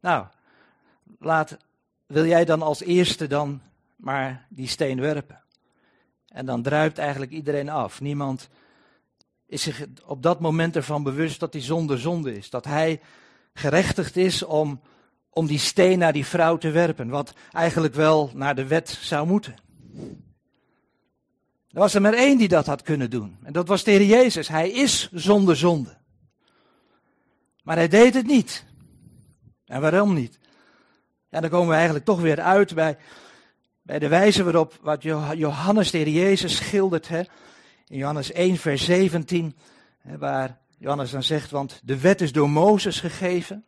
nou, 0.00 0.26
laat, 1.18 1.56
wil 2.06 2.26
jij 2.26 2.44
dan 2.44 2.62
als 2.62 2.80
eerste 2.80 3.26
dan 3.26 3.60
maar 3.96 4.46
die 4.48 4.68
steen 4.68 5.00
werpen? 5.00 5.42
En 6.28 6.46
dan 6.46 6.62
druipt 6.62 6.98
eigenlijk 6.98 7.32
iedereen 7.32 7.68
af. 7.68 8.00
Niemand 8.00 8.48
is 9.46 9.62
zich 9.62 9.86
op 10.06 10.22
dat 10.22 10.40
moment 10.40 10.76
ervan 10.76 11.02
bewust 11.02 11.40
dat 11.40 11.52
die 11.52 11.62
zonde 11.62 11.96
zonde 11.96 12.36
is. 12.36 12.50
Dat 12.50 12.64
hij 12.64 13.00
gerechtigd 13.54 14.16
is 14.16 14.42
om, 14.42 14.80
om 15.30 15.46
die 15.46 15.58
steen 15.58 15.98
naar 15.98 16.12
die 16.12 16.26
vrouw 16.26 16.56
te 16.56 16.70
werpen. 16.70 17.08
Wat 17.08 17.34
eigenlijk 17.52 17.94
wel 17.94 18.30
naar 18.34 18.54
de 18.54 18.66
wet 18.66 18.98
zou 19.00 19.26
moeten. 19.26 19.54
Er 21.68 21.80
was 21.80 21.94
er 21.94 22.00
maar 22.00 22.14
één 22.14 22.38
die 22.38 22.48
dat 22.48 22.66
had 22.66 22.82
kunnen 22.82 23.10
doen. 23.10 23.36
En 23.42 23.52
dat 23.52 23.68
was 23.68 23.84
de 23.84 24.06
Jezus. 24.06 24.48
Hij 24.48 24.70
is 24.70 25.10
zonder 25.12 25.56
zonde. 25.56 26.02
Maar 27.64 27.76
hij 27.76 27.88
deed 27.88 28.14
het 28.14 28.26
niet. 28.26 28.64
En 29.66 29.80
waarom 29.80 30.14
niet? 30.14 30.38
Ja, 31.28 31.40
dan 31.40 31.50
komen 31.50 31.68
we 31.68 31.74
eigenlijk 31.74 32.04
toch 32.04 32.20
weer 32.20 32.40
uit 32.40 32.74
bij, 32.74 32.98
bij 33.82 33.98
de 33.98 34.08
wijze 34.08 34.44
waarop 34.44 34.78
wat 34.82 35.02
Johannes 35.02 35.90
de 35.90 36.12
Jezus 36.12 36.56
schildert. 36.56 37.08
Hè? 37.08 37.22
In 37.86 37.96
Johannes 37.96 38.32
1, 38.32 38.56
vers 38.56 38.84
17, 38.84 39.56
hè, 39.98 40.18
waar 40.18 40.58
Johannes 40.78 41.10
dan 41.10 41.22
zegt, 41.22 41.50
want 41.50 41.80
de 41.84 42.00
wet 42.00 42.20
is 42.20 42.32
door 42.32 42.50
Mozes 42.50 43.00
gegeven. 43.00 43.64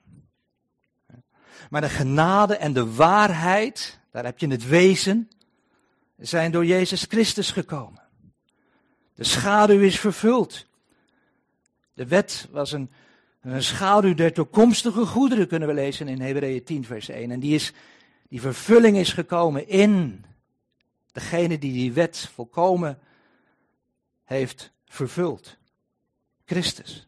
Maar 1.70 1.80
de 1.80 1.88
genade 1.88 2.56
en 2.56 2.72
de 2.72 2.94
waarheid, 2.94 4.00
daar 4.10 4.24
heb 4.24 4.38
je 4.38 4.48
het 4.48 4.68
wezen, 4.68 5.30
zijn 6.16 6.50
door 6.50 6.66
Jezus 6.66 7.06
Christus 7.08 7.50
gekomen. 7.50 8.02
De 9.14 9.24
schaduw 9.24 9.80
is 9.80 10.00
vervuld. 10.00 10.66
De 11.92 12.06
wet 12.06 12.48
was 12.50 12.72
een 12.72 12.90
een 13.52 13.62
schaduw 13.62 14.14
der 14.14 14.32
toekomstige 14.32 15.06
goederen 15.06 15.48
kunnen 15.48 15.68
we 15.68 15.74
lezen 15.74 16.08
in 16.08 16.20
Hebreeën 16.20 16.64
10 16.64 16.84
vers 16.84 17.08
1. 17.08 17.30
En 17.30 17.40
die, 17.40 17.54
is, 17.54 17.72
die 18.28 18.40
vervulling 18.40 18.96
is 18.96 19.12
gekomen 19.12 19.68
in 19.68 20.24
degene 21.12 21.58
die 21.58 21.72
die 21.72 21.92
wet 21.92 22.30
volkomen 22.34 22.98
heeft 24.24 24.72
vervuld. 24.86 25.56
Christus. 26.44 27.06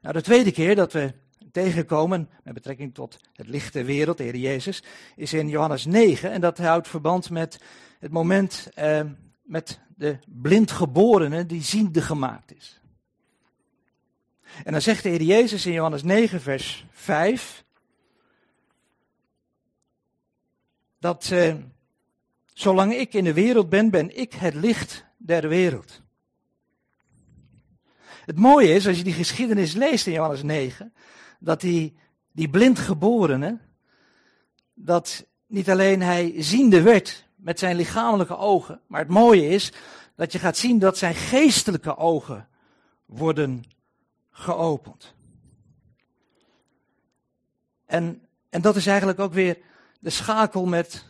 Nou, 0.00 0.14
de 0.14 0.22
tweede 0.22 0.52
keer 0.52 0.74
dat 0.74 0.92
we 0.92 1.12
tegenkomen 1.52 2.28
met 2.42 2.54
betrekking 2.54 2.94
tot 2.94 3.18
het 3.32 3.48
licht 3.48 3.72
der 3.72 3.84
wereld, 3.84 4.16
de 4.16 4.22
Heer 4.22 4.36
Jezus, 4.36 4.82
is 5.16 5.32
in 5.32 5.48
Johannes 5.48 5.84
9. 5.84 6.30
En 6.30 6.40
dat 6.40 6.58
houdt 6.58 6.88
verband 6.88 7.30
met 7.30 7.60
het 7.98 8.12
moment 8.12 8.68
eh, 8.74 9.00
met 9.42 9.80
de 9.96 10.18
blindgeborene 10.26 11.46
die 11.46 11.62
ziende 11.62 12.02
gemaakt 12.02 12.54
is. 12.56 12.80
En 14.64 14.72
dan 14.72 14.82
zegt 14.82 15.02
de 15.02 15.08
Heer 15.08 15.22
Jezus 15.22 15.66
in 15.66 15.72
Johannes 15.72 16.02
9, 16.02 16.40
vers 16.40 16.84
5, 16.90 17.64
dat 20.98 21.30
uh, 21.32 21.54
zolang 22.52 22.94
ik 22.94 23.14
in 23.14 23.24
de 23.24 23.32
wereld 23.32 23.68
ben, 23.68 23.90
ben 23.90 24.18
ik 24.18 24.32
het 24.32 24.54
licht 24.54 25.04
der 25.16 25.48
wereld. 25.48 26.02
Het 28.24 28.38
mooie 28.38 28.74
is, 28.74 28.86
als 28.86 28.96
je 28.96 29.04
die 29.04 29.12
geschiedenis 29.12 29.72
leest 29.72 30.06
in 30.06 30.12
Johannes 30.12 30.42
9, 30.42 30.92
dat 31.38 31.60
die, 31.60 31.96
die 32.32 32.48
blindgeborene, 32.48 33.58
dat 34.74 35.26
niet 35.46 35.70
alleen 35.70 36.02
hij 36.02 36.34
ziende 36.36 36.82
werd 36.82 37.24
met 37.36 37.58
zijn 37.58 37.76
lichamelijke 37.76 38.36
ogen, 38.36 38.80
maar 38.86 39.00
het 39.00 39.08
mooie 39.08 39.48
is 39.48 39.72
dat 40.14 40.32
je 40.32 40.38
gaat 40.38 40.56
zien 40.56 40.78
dat 40.78 40.98
zijn 40.98 41.14
geestelijke 41.14 41.96
ogen 41.96 42.48
worden 43.06 43.64
geopend. 44.38 45.14
En, 47.86 48.22
en 48.50 48.60
dat 48.60 48.76
is 48.76 48.86
eigenlijk 48.86 49.18
ook 49.18 49.32
weer 49.32 49.58
de 50.00 50.10
schakel 50.10 50.66
met 50.66 51.04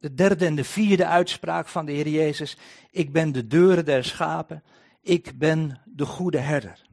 de 0.00 0.14
derde 0.14 0.46
en 0.46 0.54
de 0.54 0.64
vierde 0.64 1.06
uitspraak 1.06 1.68
van 1.68 1.86
de 1.86 1.92
Heer 1.92 2.08
Jezus. 2.08 2.56
Ik 2.90 3.12
ben 3.12 3.32
de 3.32 3.46
deuren 3.46 3.84
der 3.84 4.04
schapen. 4.04 4.62
Ik 5.02 5.38
ben 5.38 5.80
de 5.84 6.06
goede 6.06 6.38
herder. 6.38 6.88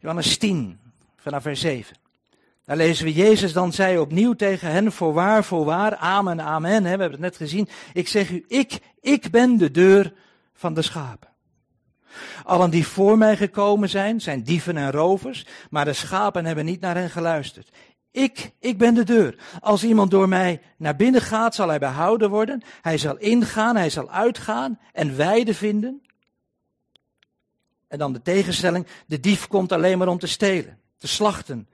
Johannes 0.00 0.38
10, 0.38 0.80
vanaf 1.16 1.42
vers 1.42 1.60
7. 1.60 1.96
Daar 2.64 2.76
lezen 2.76 3.04
we, 3.04 3.12
Jezus 3.12 3.52
dan 3.52 3.72
zei 3.72 3.98
opnieuw 3.98 4.32
tegen 4.32 4.70
hen, 4.70 4.92
voorwaar, 4.92 5.44
voorwaar, 5.44 5.96
amen, 5.96 6.40
amen. 6.40 6.82
We 6.82 6.88
hebben 6.88 7.10
het 7.10 7.20
net 7.20 7.36
gezien. 7.36 7.68
Ik 7.92 8.08
zeg 8.08 8.30
u, 8.30 8.44
ik, 8.48 8.78
ik 9.00 9.30
ben 9.30 9.56
de 9.56 9.70
deur 9.70 10.14
van 10.52 10.74
de 10.74 10.82
schapen. 10.82 11.27
Allen 12.44 12.70
die 12.70 12.86
voor 12.86 13.18
mij 13.18 13.36
gekomen 13.36 13.88
zijn, 13.88 14.20
zijn 14.20 14.42
dieven 14.42 14.76
en 14.76 14.90
rovers, 14.90 15.46
maar 15.70 15.84
de 15.84 15.92
schapen 15.92 16.44
hebben 16.44 16.64
niet 16.64 16.80
naar 16.80 16.96
hen 16.96 17.10
geluisterd. 17.10 17.70
Ik, 18.10 18.52
ik 18.60 18.78
ben 18.78 18.94
de 18.94 19.04
deur. 19.04 19.36
Als 19.60 19.84
iemand 19.84 20.10
door 20.10 20.28
mij 20.28 20.60
naar 20.76 20.96
binnen 20.96 21.20
gaat, 21.20 21.54
zal 21.54 21.68
hij 21.68 21.78
behouden 21.78 22.30
worden. 22.30 22.62
Hij 22.80 22.98
zal 22.98 23.16
ingaan, 23.16 23.76
hij 23.76 23.90
zal 23.90 24.10
uitgaan 24.10 24.78
en 24.92 25.16
weide 25.16 25.54
vinden. 25.54 26.02
En 27.88 27.98
dan 27.98 28.12
de 28.12 28.22
tegenstelling, 28.22 28.86
de 29.06 29.20
dief 29.20 29.46
komt 29.46 29.72
alleen 29.72 29.98
maar 29.98 30.08
om 30.08 30.18
te 30.18 30.26
stelen, 30.26 30.78
te 30.98 31.08
slachten 31.08 31.68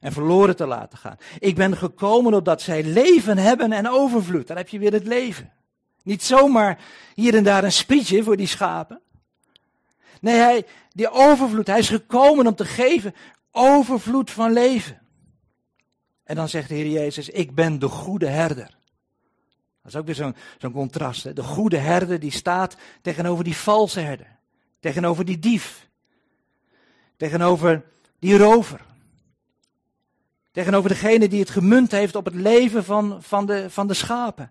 en 0.00 0.12
verloren 0.12 0.56
te 0.56 0.66
laten 0.66 0.98
gaan. 0.98 1.16
Ik 1.38 1.54
ben 1.54 1.76
gekomen 1.76 2.34
opdat 2.34 2.62
zij 2.62 2.84
leven 2.84 3.38
hebben 3.38 3.72
en 3.72 3.88
overvloed. 3.88 4.46
Dan 4.46 4.56
heb 4.56 4.68
je 4.68 4.78
weer 4.78 4.92
het 4.92 5.06
leven. 5.06 5.52
Niet 6.02 6.22
zomaar 6.22 6.78
hier 7.14 7.34
en 7.34 7.44
daar 7.44 7.64
een 7.64 7.72
sprietje 7.72 8.22
voor 8.22 8.36
die 8.36 8.46
schapen. 8.46 9.00
Nee, 10.20 10.36
hij, 10.36 10.66
die 10.92 11.10
overvloed, 11.10 11.66
hij 11.66 11.78
is 11.78 11.88
gekomen 11.88 12.46
om 12.46 12.54
te 12.54 12.64
geven 12.64 13.14
overvloed 13.50 14.30
van 14.30 14.52
leven. 14.52 15.00
En 16.24 16.36
dan 16.36 16.48
zegt 16.48 16.68
de 16.68 16.74
Heer 16.74 16.90
Jezus, 16.90 17.28
ik 17.28 17.54
ben 17.54 17.78
de 17.78 17.88
goede 17.88 18.26
herder. 18.26 18.76
Dat 19.82 19.92
is 19.92 19.96
ook 19.96 20.06
weer 20.06 20.34
zo'n 20.58 20.72
contrast. 20.72 21.24
Hè? 21.24 21.32
De 21.32 21.42
goede 21.42 21.76
herder 21.76 22.20
die 22.20 22.30
staat 22.30 22.76
tegenover 23.02 23.44
die 23.44 23.56
valse 23.56 24.00
herder. 24.00 24.36
Tegenover 24.80 25.24
die 25.24 25.38
dief. 25.38 25.88
Tegenover 27.16 27.84
die 28.18 28.38
rover. 28.38 28.80
Tegenover 30.52 30.88
degene 30.88 31.28
die 31.28 31.40
het 31.40 31.50
gemunt 31.50 31.90
heeft 31.90 32.14
op 32.14 32.24
het 32.24 32.34
leven 32.34 32.84
van, 32.84 33.22
van, 33.22 33.46
de, 33.46 33.70
van 33.70 33.86
de 33.86 33.94
schapen. 33.94 34.50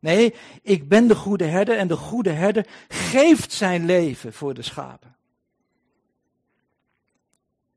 Nee, 0.00 0.34
ik 0.62 0.88
ben 0.88 1.08
de 1.08 1.14
goede 1.14 1.44
herder 1.44 1.76
en 1.76 1.88
de 1.88 1.96
goede 1.96 2.30
herder 2.30 2.66
geeft 2.88 3.52
zijn 3.52 3.84
leven 3.84 4.32
voor 4.32 4.54
de 4.54 4.62
schapen. 4.62 5.16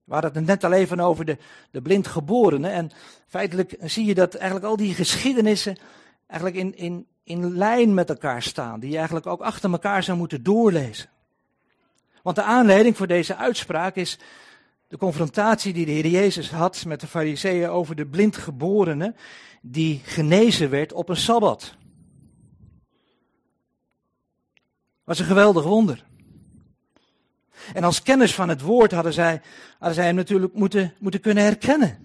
We 0.03 0.13
hadden 0.13 0.33
het 0.33 0.45
net 0.45 0.63
al 0.63 0.71
even 0.71 0.99
over 0.99 1.25
de, 1.25 1.37
de 1.71 1.81
blindgeborenen. 1.81 2.71
En 2.71 2.91
feitelijk 3.27 3.75
zie 3.79 4.05
je 4.05 4.13
dat 4.13 4.35
eigenlijk 4.35 4.65
al 4.65 4.75
die 4.75 4.93
geschiedenissen 4.93 5.77
eigenlijk 6.27 6.61
in, 6.61 6.75
in, 6.77 7.07
in 7.23 7.57
lijn 7.57 7.93
met 7.93 8.09
elkaar 8.09 8.41
staan. 8.41 8.79
Die 8.79 8.89
je 8.89 8.95
eigenlijk 8.95 9.27
ook 9.27 9.41
achter 9.41 9.71
elkaar 9.71 10.03
zou 10.03 10.17
moeten 10.17 10.43
doorlezen. 10.43 11.09
Want 12.23 12.35
de 12.35 12.43
aanleiding 12.43 12.97
voor 12.97 13.07
deze 13.07 13.35
uitspraak 13.35 13.95
is, 13.95 14.19
de 14.87 14.97
confrontatie 14.97 15.73
die 15.73 15.85
de 15.85 15.91
Heer 15.91 16.07
Jezus 16.07 16.51
had 16.51 16.85
met 16.85 16.99
de 16.99 17.07
Fariseeën 17.07 17.69
over 17.69 17.95
de 17.95 18.05
blindgeborene 18.05 19.15
die 19.61 20.01
genezen 20.03 20.69
werd 20.69 20.93
op 20.93 21.09
een 21.09 21.17
sabbat. 21.17 21.75
Was 25.11 25.19
een 25.19 25.25
geweldig 25.25 25.63
wonder. 25.63 26.03
En 27.73 27.83
als 27.83 28.01
kennis 28.01 28.35
van 28.35 28.49
het 28.49 28.61
woord 28.61 28.91
hadden 28.91 29.13
zij, 29.13 29.41
hadden 29.77 29.95
zij 29.95 30.05
hem 30.05 30.15
natuurlijk 30.15 30.53
moeten, 30.53 30.93
moeten 30.99 31.19
kunnen 31.19 31.43
herkennen. 31.43 31.97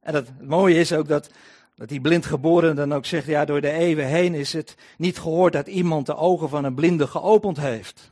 En 0.00 0.12
dat, 0.12 0.26
het 0.26 0.48
mooie 0.48 0.78
is 0.78 0.92
ook 0.92 1.08
dat, 1.08 1.30
dat 1.74 1.88
die 1.88 2.00
blindgeborene 2.00 2.74
dan 2.74 2.94
ook 2.94 3.06
zegt, 3.06 3.26
ja 3.26 3.44
door 3.44 3.60
de 3.60 3.70
eeuwen 3.70 4.06
heen 4.06 4.34
is 4.34 4.52
het 4.52 4.76
niet 4.96 5.18
gehoord 5.18 5.52
dat 5.52 5.66
iemand 5.66 6.06
de 6.06 6.16
ogen 6.16 6.48
van 6.48 6.64
een 6.64 6.74
blinde 6.74 7.06
geopend 7.06 7.56
heeft. 7.56 8.10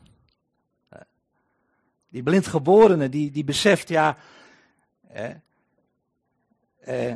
Die 2.08 2.22
blindgeborene 2.22 3.08
die, 3.08 3.30
die 3.30 3.44
beseft, 3.44 3.88
ja, 3.88 4.16
eh, 6.80 7.14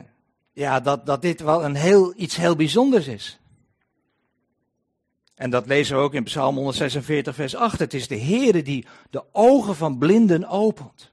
ja 0.53 0.81
dat, 0.81 1.07
dat 1.07 1.23
dit 1.23 1.41
wel 1.41 1.65
een 1.65 1.77
heel, 1.77 2.13
iets 2.17 2.37
heel 2.37 2.57
bijzonders 2.57 3.07
is. 3.07 3.41
En 5.37 5.51
dat 5.51 5.67
lezen 5.67 5.97
we 5.97 6.03
ook 6.03 6.15
in 6.15 6.25
Psalm 6.25 6.55
146, 6.55 7.35
vers 7.35 7.55
8. 7.55 7.79
Het 7.79 7.95
is 7.95 8.09
de 8.09 8.19
Heere 8.19 8.63
die 8.63 8.87
de 9.11 9.25
ogen 9.33 9.77
van 9.77 9.99
blinden 9.99 10.49
opent. 10.49 11.11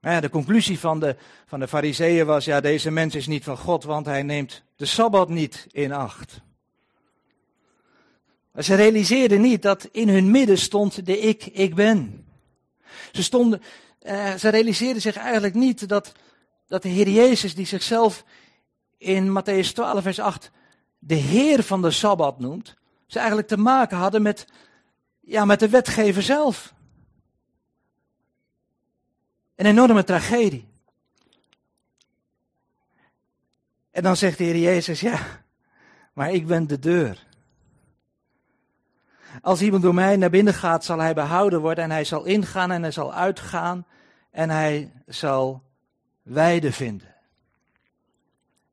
De 0.00 0.30
conclusie 0.30 0.78
van 0.78 1.00
de, 1.00 1.16
van 1.46 1.60
de 1.60 1.68
fariseeën 1.68 2.26
was, 2.26 2.44
ja, 2.44 2.60
deze 2.60 2.90
mens 2.90 3.14
is 3.14 3.26
niet 3.26 3.44
van 3.44 3.56
God, 3.56 3.84
want 3.84 4.06
hij 4.06 4.22
neemt 4.22 4.62
de 4.76 4.86
Sabbat 4.86 5.28
niet 5.28 5.66
in 5.70 5.92
acht. 5.92 6.40
Maar 8.52 8.64
ze 8.64 8.74
realiseerden 8.74 9.40
niet 9.40 9.62
dat 9.62 9.88
in 9.92 10.08
hun 10.08 10.30
midden 10.30 10.58
stond 10.58 11.06
de 11.06 11.18
ik, 11.18 11.46
ik 11.46 11.74
ben. 11.74 12.26
Ze, 13.12 13.22
stonden, 13.22 13.62
eh, 13.98 14.34
ze 14.34 14.48
realiseerden 14.48 15.02
zich 15.02 15.16
eigenlijk 15.16 15.54
niet 15.54 15.88
dat, 15.88 16.12
dat 16.66 16.82
de 16.82 16.88
Heer 16.88 17.08
Jezus, 17.08 17.54
die 17.54 17.66
zichzelf 17.66 18.24
in 18.98 19.40
Matthäus 19.40 19.72
12, 19.72 20.02
vers 20.02 20.18
8 20.18 20.50
de 21.06 21.14
Heer 21.14 21.62
van 21.62 21.82
de 21.82 21.90
Sabbat 21.90 22.38
noemt, 22.38 22.76
ze 23.06 23.18
eigenlijk 23.18 23.48
te 23.48 23.56
maken 23.56 23.96
hadden 23.96 24.22
met, 24.22 24.46
ja, 25.20 25.44
met 25.44 25.60
de 25.60 25.68
wetgever 25.68 26.22
zelf. 26.22 26.74
Een 29.54 29.66
enorme 29.66 30.04
tragedie. 30.04 30.68
En 33.90 34.02
dan 34.02 34.16
zegt 34.16 34.38
de 34.38 34.44
Heer 34.44 34.58
Jezus, 34.58 35.00
ja, 35.00 35.20
maar 36.12 36.32
ik 36.32 36.46
ben 36.46 36.66
de 36.66 36.78
deur. 36.78 37.26
Als 39.42 39.62
iemand 39.62 39.82
door 39.82 39.94
mij 39.94 40.16
naar 40.16 40.30
binnen 40.30 40.54
gaat, 40.54 40.84
zal 40.84 40.98
hij 40.98 41.14
behouden 41.14 41.60
worden 41.60 41.84
en 41.84 41.90
hij 41.90 42.04
zal 42.04 42.24
ingaan 42.24 42.70
en 42.70 42.82
hij 42.82 42.90
zal 42.90 43.14
uitgaan 43.14 43.86
en 44.30 44.50
hij 44.50 44.92
zal 45.06 45.62
weide 46.22 46.72
vinden. 46.72 47.15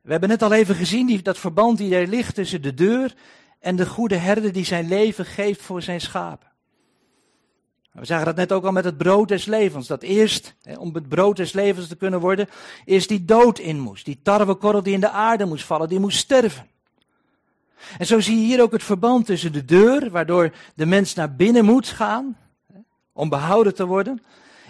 We 0.04 0.12
hebben 0.12 0.30
net 0.30 0.42
al 0.42 0.54
even 0.54 0.76
gezien 0.76 1.08
die, 1.08 1.22
dat 1.22 1.38
verband 1.38 1.78
die 1.78 1.96
er 1.96 2.08
ligt 2.08 2.36
tussen 2.36 2.62
de 2.62 2.74
deur 2.74 3.14
en 3.60 3.76
de 3.76 3.86
goede 3.86 4.16
herder 4.16 4.52
die 4.52 4.66
zijn 4.66 4.88
leven 4.88 5.26
geeft 5.26 5.62
voor 5.62 5.82
zijn 5.82 6.02
schapen. 6.02 6.52
We 7.92 8.06
zagen 8.06 8.26
dat 8.26 8.36
net 8.36 8.52
ook 8.52 8.66
al 8.66 8.72
met 8.72 8.84
het 8.84 8.98
brood 8.98 9.28
des 9.28 9.46
levens. 9.46 9.88
Dat 9.88 10.02
eerst, 10.02 10.56
om 10.78 10.94
het 10.94 11.10
brood 11.10 11.36
des 11.36 11.54
levens 11.54 11.88
te 11.88 11.96
kunnen 11.96 12.20
worden, 12.20 12.50
eerst 12.86 13.10
die 13.10 13.26
dood 13.26 13.60
in 13.60 13.80
moest. 13.80 14.06
Die 14.06 14.20
tarwekorrel 14.24 14.84
die 14.84 14.94
in 14.94 15.00
de 15.00 15.10
aarde 15.10 15.46
moest 15.46 15.66
vallen, 15.66 15.90
die 15.90 16.00
moest 16.00 16.18
sterven. 16.18 16.68
En 17.98 18.06
zo 18.06 18.20
zie 18.20 18.36
je 18.36 18.46
hier 18.46 18.62
ook 18.62 18.72
het 18.72 18.84
verband 18.84 19.26
tussen 19.26 19.54
de 19.54 19.66
deur, 19.66 20.10
waardoor 20.10 20.54
de 20.76 20.86
mens 20.86 21.14
naar 21.14 21.36
binnen 21.36 21.66
moet 21.66 21.88
gaan, 21.88 22.38
om 23.14 23.30
behouden 23.30 23.76
te 23.76 23.86
worden, 23.86 24.22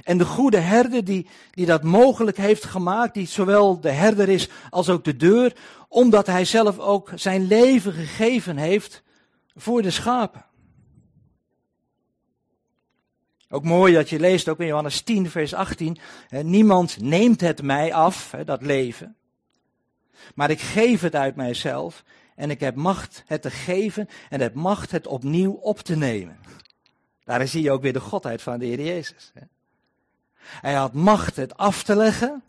en 0.03 0.17
de 0.17 0.25
goede 0.25 0.57
herder 0.57 1.03
die, 1.05 1.27
die 1.51 1.65
dat 1.65 1.83
mogelijk 1.83 2.37
heeft 2.37 2.63
gemaakt, 2.63 3.13
die 3.13 3.27
zowel 3.27 3.79
de 3.79 3.91
herder 3.91 4.29
is 4.29 4.49
als 4.69 4.89
ook 4.89 5.03
de 5.03 5.15
deur, 5.15 5.55
omdat 5.87 6.27
hij 6.27 6.45
zelf 6.45 6.79
ook 6.79 7.11
zijn 7.15 7.47
leven 7.47 7.93
gegeven 7.93 8.57
heeft 8.57 9.03
voor 9.55 9.81
de 9.81 9.91
schapen. 9.91 10.45
Ook 13.49 13.63
mooi 13.63 13.93
dat 13.93 14.09
je 14.09 14.19
leest, 14.19 14.49
ook 14.49 14.59
in 14.59 14.65
Johannes 14.65 15.01
10, 15.01 15.29
vers 15.29 15.53
18, 15.53 15.97
niemand 16.41 17.01
neemt 17.01 17.41
het 17.41 17.61
mij 17.61 17.93
af, 17.93 18.35
dat 18.45 18.61
leven, 18.61 19.15
maar 20.35 20.49
ik 20.49 20.59
geef 20.59 21.01
het 21.01 21.15
uit 21.15 21.35
mijzelf 21.35 22.03
en 22.35 22.49
ik 22.49 22.59
heb 22.59 22.75
macht 22.75 23.23
het 23.25 23.41
te 23.41 23.51
geven 23.51 24.07
en 24.29 24.41
heb 24.41 24.53
macht 24.53 24.91
het 24.91 25.07
opnieuw 25.07 25.51
op 25.51 25.79
te 25.79 25.95
nemen. 25.95 26.39
Daar 27.23 27.47
zie 27.47 27.61
je 27.61 27.71
ook 27.71 27.81
weer 27.81 27.93
de 27.93 27.99
godheid 27.99 28.41
van 28.41 28.59
de 28.59 28.65
Heer 28.65 28.81
Jezus. 28.81 29.31
Hij 30.43 30.73
had 30.73 30.93
macht 30.93 31.35
het 31.35 31.57
af 31.57 31.83
te 31.83 31.95
leggen. 31.95 32.43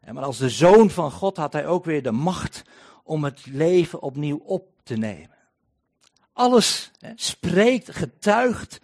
En 0.00 0.14
maar 0.14 0.24
als 0.24 0.38
de 0.38 0.50
zoon 0.50 0.90
van 0.90 1.10
God 1.10 1.36
had 1.36 1.52
hij 1.52 1.66
ook 1.66 1.84
weer 1.84 2.02
de 2.02 2.12
macht 2.12 2.62
om 3.02 3.24
het 3.24 3.46
leven 3.46 4.02
opnieuw 4.02 4.38
op 4.38 4.68
te 4.82 4.96
nemen. 4.96 5.36
Alles 6.32 6.90
spreekt, 7.14 7.94
getuigt 7.94 8.80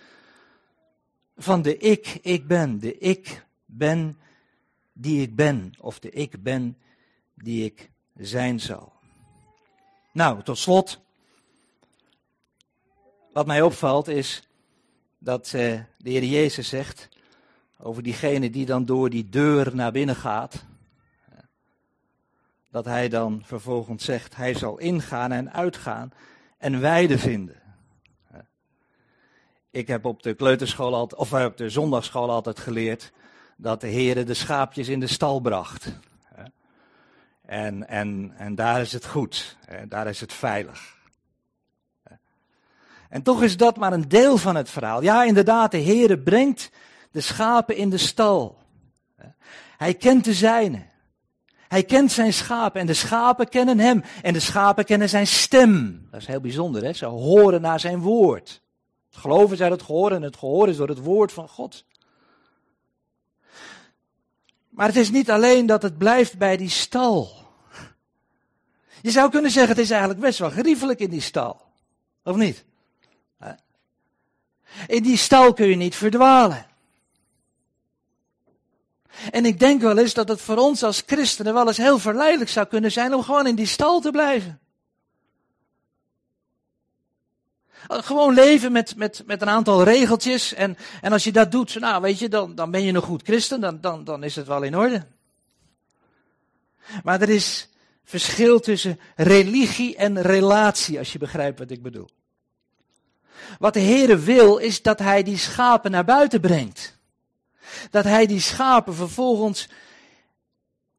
van 1.36 1.62
de 1.62 1.76
ik, 1.76 2.18
ik 2.22 2.46
ben. 2.46 2.78
De 2.78 2.98
ik 2.98 3.46
ben 3.64 4.18
die 4.92 5.22
ik 5.22 5.36
ben. 5.36 5.72
Of 5.80 5.98
de 5.98 6.10
ik 6.10 6.42
ben 6.42 6.78
die 7.34 7.64
ik 7.64 7.90
zijn 8.16 8.60
zal. 8.60 8.92
Nou, 10.12 10.42
tot 10.42 10.58
slot. 10.58 11.00
Wat 13.32 13.46
mij 13.46 13.62
opvalt 13.62 14.08
is 14.08 14.49
dat 15.20 15.46
eh, 15.46 15.80
de 15.98 16.10
Heer 16.10 16.24
Jezus 16.24 16.68
zegt 16.68 17.08
over 17.78 18.02
diegene 18.02 18.50
die 18.50 18.66
dan 18.66 18.84
door 18.84 19.10
die 19.10 19.28
deur 19.28 19.74
naar 19.74 19.92
binnen 19.92 20.16
gaat. 20.16 20.64
Dat 22.70 22.84
hij 22.84 23.08
dan 23.08 23.42
vervolgens 23.44 24.04
zegt, 24.04 24.36
hij 24.36 24.54
zal 24.54 24.78
ingaan 24.78 25.32
en 25.32 25.52
uitgaan 25.52 26.12
en 26.58 26.80
weide 26.80 27.18
vinden. 27.18 27.58
Ik 29.70 29.86
heb 29.86 30.04
op 30.04 30.22
de 30.22 30.34
kleuterschool 30.34 30.94
altijd, 30.94 31.20
of 31.20 31.32
op 31.32 31.56
de 31.56 31.70
zondagschool 31.70 32.30
altijd 32.30 32.58
geleerd 32.58 33.12
dat 33.56 33.80
de 33.80 33.86
Heer 33.86 34.26
de 34.26 34.34
schaapjes 34.34 34.88
in 34.88 35.00
de 35.00 35.06
stal 35.06 35.40
bracht. 35.40 35.98
En, 37.42 37.88
en, 37.88 38.32
en 38.36 38.54
daar 38.54 38.80
is 38.80 38.92
het 38.92 39.06
goed, 39.06 39.56
daar 39.88 40.06
is 40.06 40.20
het 40.20 40.32
veilig. 40.32 40.99
En 43.10 43.22
toch 43.22 43.42
is 43.42 43.56
dat 43.56 43.76
maar 43.76 43.92
een 43.92 44.08
deel 44.08 44.36
van 44.36 44.56
het 44.56 44.70
verhaal. 44.70 45.02
Ja, 45.02 45.24
inderdaad, 45.24 45.70
de 45.70 45.82
Heere 45.82 46.18
brengt 46.18 46.70
de 47.10 47.20
schapen 47.20 47.76
in 47.76 47.90
de 47.90 47.98
stal. 47.98 48.58
Hij 49.76 49.94
kent 49.94 50.24
de 50.24 50.34
zijne. 50.34 50.82
Hij 51.68 51.82
kent 51.82 52.12
zijn 52.12 52.32
schapen 52.32 52.80
en 52.80 52.86
de 52.86 52.94
schapen 52.94 53.48
kennen 53.48 53.78
hem. 53.78 54.02
En 54.22 54.32
de 54.32 54.40
schapen 54.40 54.84
kennen 54.84 55.08
zijn 55.08 55.26
stem. 55.26 56.06
Dat 56.10 56.20
is 56.20 56.26
heel 56.26 56.40
bijzonder, 56.40 56.84
hè? 56.84 56.92
Ze 56.92 57.06
horen 57.06 57.60
naar 57.60 57.80
zijn 57.80 57.98
woord. 57.98 58.62
Het 59.10 59.20
geloven 59.20 59.52
is 59.52 59.68
het 59.68 59.82
gehoor 59.82 60.12
en 60.12 60.22
het 60.22 60.36
gehoor 60.36 60.68
is 60.68 60.76
door 60.76 60.88
het 60.88 60.98
woord 60.98 61.32
van 61.32 61.48
God. 61.48 61.84
Maar 64.68 64.86
het 64.86 64.96
is 64.96 65.10
niet 65.10 65.30
alleen 65.30 65.66
dat 65.66 65.82
het 65.82 65.98
blijft 65.98 66.38
bij 66.38 66.56
die 66.56 66.68
stal. 66.68 67.30
Je 69.02 69.10
zou 69.10 69.30
kunnen 69.30 69.50
zeggen, 69.50 69.70
het 69.70 69.84
is 69.84 69.90
eigenlijk 69.90 70.20
best 70.20 70.38
wel 70.38 70.50
geriefelijk 70.50 71.00
in 71.00 71.10
die 71.10 71.20
stal. 71.20 71.60
Of 72.24 72.36
niet? 72.36 72.64
In 74.86 75.02
die 75.02 75.16
stal 75.16 75.52
kun 75.52 75.66
je 75.66 75.76
niet 75.76 75.96
verdwalen. 75.96 76.66
En 79.30 79.44
ik 79.44 79.58
denk 79.58 79.80
wel 79.80 79.98
eens 79.98 80.14
dat 80.14 80.28
het 80.28 80.40
voor 80.40 80.56
ons 80.56 80.82
als 80.82 81.02
christenen 81.06 81.54
wel 81.54 81.66
eens 81.66 81.76
heel 81.76 81.98
verleidelijk 81.98 82.50
zou 82.50 82.66
kunnen 82.66 82.92
zijn 82.92 83.14
om 83.14 83.22
gewoon 83.22 83.46
in 83.46 83.54
die 83.54 83.66
stal 83.66 84.00
te 84.00 84.10
blijven. 84.10 84.60
Gewoon 87.88 88.34
leven 88.34 88.72
met, 88.72 88.96
met, 88.96 89.22
met 89.26 89.42
een 89.42 89.48
aantal 89.48 89.82
regeltjes. 89.82 90.54
En, 90.54 90.76
en 91.00 91.12
als 91.12 91.24
je 91.24 91.32
dat 91.32 91.50
doet, 91.52 91.80
nou 91.80 92.02
weet 92.02 92.18
je, 92.18 92.28
dan, 92.28 92.54
dan 92.54 92.70
ben 92.70 92.82
je 92.82 92.92
een 92.92 93.02
goed 93.02 93.22
christen, 93.22 93.60
dan, 93.60 93.80
dan, 93.80 94.04
dan 94.04 94.22
is 94.22 94.36
het 94.36 94.46
wel 94.46 94.62
in 94.62 94.76
orde. 94.76 95.06
Maar 97.02 97.20
er 97.20 97.28
is 97.28 97.68
verschil 98.04 98.60
tussen 98.60 99.00
religie 99.16 99.96
en 99.96 100.22
relatie, 100.22 100.98
als 100.98 101.12
je 101.12 101.18
begrijpt 101.18 101.58
wat 101.58 101.70
ik 101.70 101.82
bedoel. 101.82 102.08
Wat 103.58 103.74
de 103.74 103.80
Heere 103.80 104.18
wil, 104.18 104.56
is 104.56 104.82
dat 104.82 104.98
hij 104.98 105.22
die 105.22 105.38
schapen 105.38 105.90
naar 105.90 106.04
buiten 106.04 106.40
brengt. 106.40 106.98
Dat 107.90 108.04
hij 108.04 108.26
die 108.26 108.40
schapen 108.40 108.94
vervolgens 108.94 109.68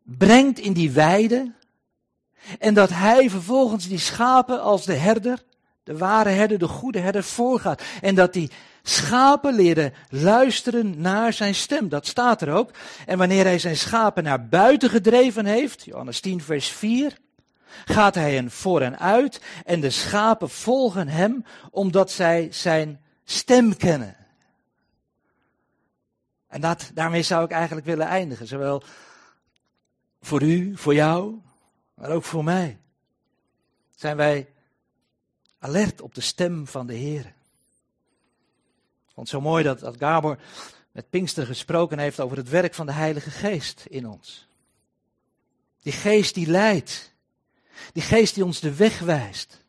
brengt 0.03 0.59
in 0.59 0.73
die 0.73 0.91
weide. 0.91 1.51
En 2.59 2.73
dat 2.73 2.89
hij 2.89 3.29
vervolgens 3.29 3.87
die 3.87 3.99
schapen 3.99 4.61
als 4.61 4.85
de 4.85 4.93
herder, 4.93 5.43
de 5.83 5.97
ware 5.97 6.29
herder, 6.29 6.59
de 6.59 6.67
goede 6.67 6.99
herder 6.99 7.23
voorgaat. 7.23 7.81
En 8.01 8.15
dat 8.15 8.33
die 8.33 8.51
schapen 8.83 9.55
leren 9.55 9.93
luisteren 10.09 11.01
naar 11.01 11.33
zijn 11.33 11.55
stem. 11.55 11.89
Dat 11.89 12.07
staat 12.07 12.41
er 12.41 12.53
ook. 12.53 12.71
En 13.05 13.17
wanneer 13.17 13.43
hij 13.43 13.59
zijn 13.59 13.77
schapen 13.77 14.23
naar 14.23 14.47
buiten 14.47 14.89
gedreven 14.89 15.45
heeft, 15.45 15.83
Johannes 15.83 16.19
10 16.19 16.41
vers 16.41 16.67
4, 16.67 17.17
gaat 17.85 18.15
hij 18.15 18.33
hen 18.33 18.51
voor 18.51 18.81
en 18.81 18.99
uit 18.99 19.41
en 19.65 19.79
de 19.79 19.89
schapen 19.89 20.49
volgen 20.49 21.07
hem 21.07 21.45
omdat 21.71 22.11
zij 22.11 22.47
zijn 22.51 23.01
stem 23.23 23.77
kennen. 23.77 24.15
En 26.47 26.61
dat, 26.61 26.91
daarmee 26.93 27.23
zou 27.23 27.43
ik 27.43 27.51
eigenlijk 27.51 27.85
willen 27.85 28.07
eindigen. 28.07 28.47
Zowel 28.47 28.83
voor 30.21 30.41
u, 30.41 30.77
voor 30.77 30.93
jou, 30.93 31.39
maar 31.93 32.09
ook 32.09 32.23
voor 32.23 32.43
mij. 32.43 32.77
Zijn 33.95 34.17
wij 34.17 34.49
alert 35.59 36.01
op 36.01 36.15
de 36.15 36.21
stem 36.21 36.67
van 36.67 36.87
de 36.87 36.93
Heer. 36.93 37.33
Het 39.15 39.29
zo 39.29 39.41
mooi 39.41 39.63
dat, 39.63 39.79
dat 39.79 39.97
Gabor 39.97 40.37
met 40.91 41.09
Pinkster 41.09 41.45
gesproken 41.45 41.99
heeft 41.99 42.19
over 42.19 42.37
het 42.37 42.49
werk 42.49 42.73
van 42.73 42.85
de 42.85 42.91
Heilige 42.91 43.31
Geest 43.31 43.85
in 43.89 44.07
ons. 44.07 44.47
Die 45.81 45.93
geest 45.93 46.33
die 46.33 46.47
leidt. 46.47 47.10
Die 47.93 48.03
geest 48.03 48.35
die 48.35 48.45
ons 48.45 48.59
de 48.59 48.75
weg 48.75 48.99
wijst. 48.99 49.65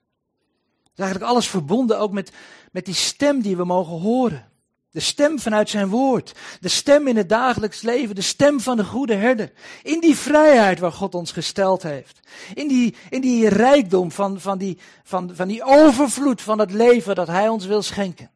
Is 0.84 0.98
eigenlijk 0.98 1.30
alles 1.30 1.48
verbonden 1.48 1.98
ook 1.98 2.12
met, 2.12 2.32
met 2.72 2.84
die 2.84 2.94
stem 2.94 3.40
die 3.40 3.56
we 3.56 3.64
mogen 3.64 4.00
horen. 4.00 4.50
De 4.92 5.00
stem 5.00 5.38
vanuit 5.38 5.70
zijn 5.70 5.88
woord. 5.88 6.34
De 6.60 6.68
stem 6.68 7.08
in 7.08 7.16
het 7.16 7.28
dagelijks 7.28 7.82
leven. 7.82 8.14
De 8.14 8.20
stem 8.20 8.60
van 8.60 8.76
de 8.76 8.84
goede 8.84 9.14
herder. 9.14 9.52
In 9.82 10.00
die 10.00 10.16
vrijheid 10.16 10.78
waar 10.78 10.92
God 10.92 11.14
ons 11.14 11.32
gesteld 11.32 11.82
heeft. 11.82 12.20
In 12.54 12.68
die, 12.68 12.94
in 13.10 13.20
die 13.20 13.48
rijkdom 13.48 14.10
van, 14.10 14.40
van, 14.40 14.58
die, 14.58 14.78
van, 15.02 15.30
van 15.34 15.48
die 15.48 15.64
overvloed 15.64 16.42
van 16.42 16.58
het 16.58 16.72
leven 16.72 17.14
dat 17.14 17.26
hij 17.26 17.48
ons 17.48 17.66
wil 17.66 17.82
schenken. 17.82 18.30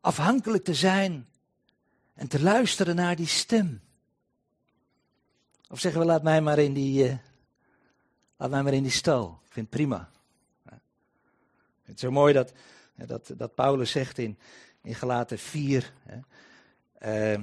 Afhankelijk 0.00 0.64
te 0.64 0.74
zijn 0.74 1.28
en 2.14 2.28
te 2.28 2.42
luisteren 2.42 2.96
naar 2.96 3.16
die 3.16 3.26
stem. 3.26 3.80
Of 5.68 5.80
zeggen 5.80 6.00
we, 6.00 6.06
laat 6.06 6.22
mij 6.22 6.40
maar 6.40 6.58
in 6.58 6.72
die, 6.72 7.08
uh, 7.08 7.14
laat 8.36 8.50
mij 8.50 8.62
maar 8.62 8.72
in 8.72 8.82
die 8.82 8.92
stal. 8.92 9.40
Ik 9.44 9.52
vind 9.52 9.66
het 9.66 9.76
prima. 9.76 10.10
Het 11.84 12.00
zo 12.00 12.10
mooi 12.10 12.32
dat, 12.32 12.52
dat, 12.94 13.32
dat 13.36 13.54
Paulus 13.54 13.90
zegt 13.90 14.18
in, 14.18 14.38
in 14.82 14.94
Galaten 14.94 15.38
4, 15.38 15.92
hè, 16.02 17.34
uh, 17.34 17.40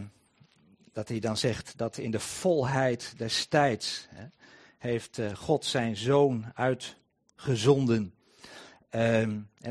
dat 0.93 1.07
hij 1.07 1.19
dan 1.19 1.37
zegt 1.37 1.77
dat 1.77 1.97
in 1.97 2.11
de 2.11 2.19
volheid 2.19 3.13
des 3.17 3.45
tijds 3.45 4.07
hè, 4.09 4.25
heeft 4.77 5.17
uh, 5.17 5.35
God 5.35 5.65
zijn 5.65 5.95
zoon 5.95 6.45
uitgezonden. 6.55 8.13
Uh, 8.91 9.27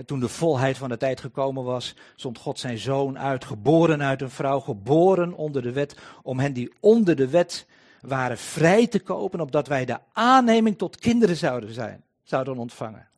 toen 0.07 0.21
de 0.21 0.29
volheid 0.29 0.79
van 0.79 0.89
de 0.89 0.97
tijd 0.97 1.21
gekomen 1.21 1.65
was, 1.65 1.95
zond 2.17 2.39
God 2.39 2.59
zijn 2.59 2.79
zoon 2.79 3.19
uit, 3.19 3.45
geboren 3.45 4.03
uit 4.03 4.23
een 4.23 4.31
vrouw, 4.31 4.61
geboren 4.61 5.33
onder 5.33 5.63
de 5.63 5.73
wet, 5.73 5.97
om 6.23 6.39
hen 6.39 6.53
die 6.53 6.73
onder 6.81 7.17
de 7.17 7.29
wet 7.29 7.67
waren 8.01 8.39
vrij 8.39 8.87
te 8.87 9.01
kopen, 9.01 9.41
opdat 9.41 9.67
wij 9.69 9.85
de 9.85 9.99
aanneming 10.13 10.79
tot 10.79 10.97
kinderen 10.97 11.37
zouden 11.37 11.73
zijn, 11.73 12.05
zouden 12.23 12.59
ontvangen. 12.59 13.09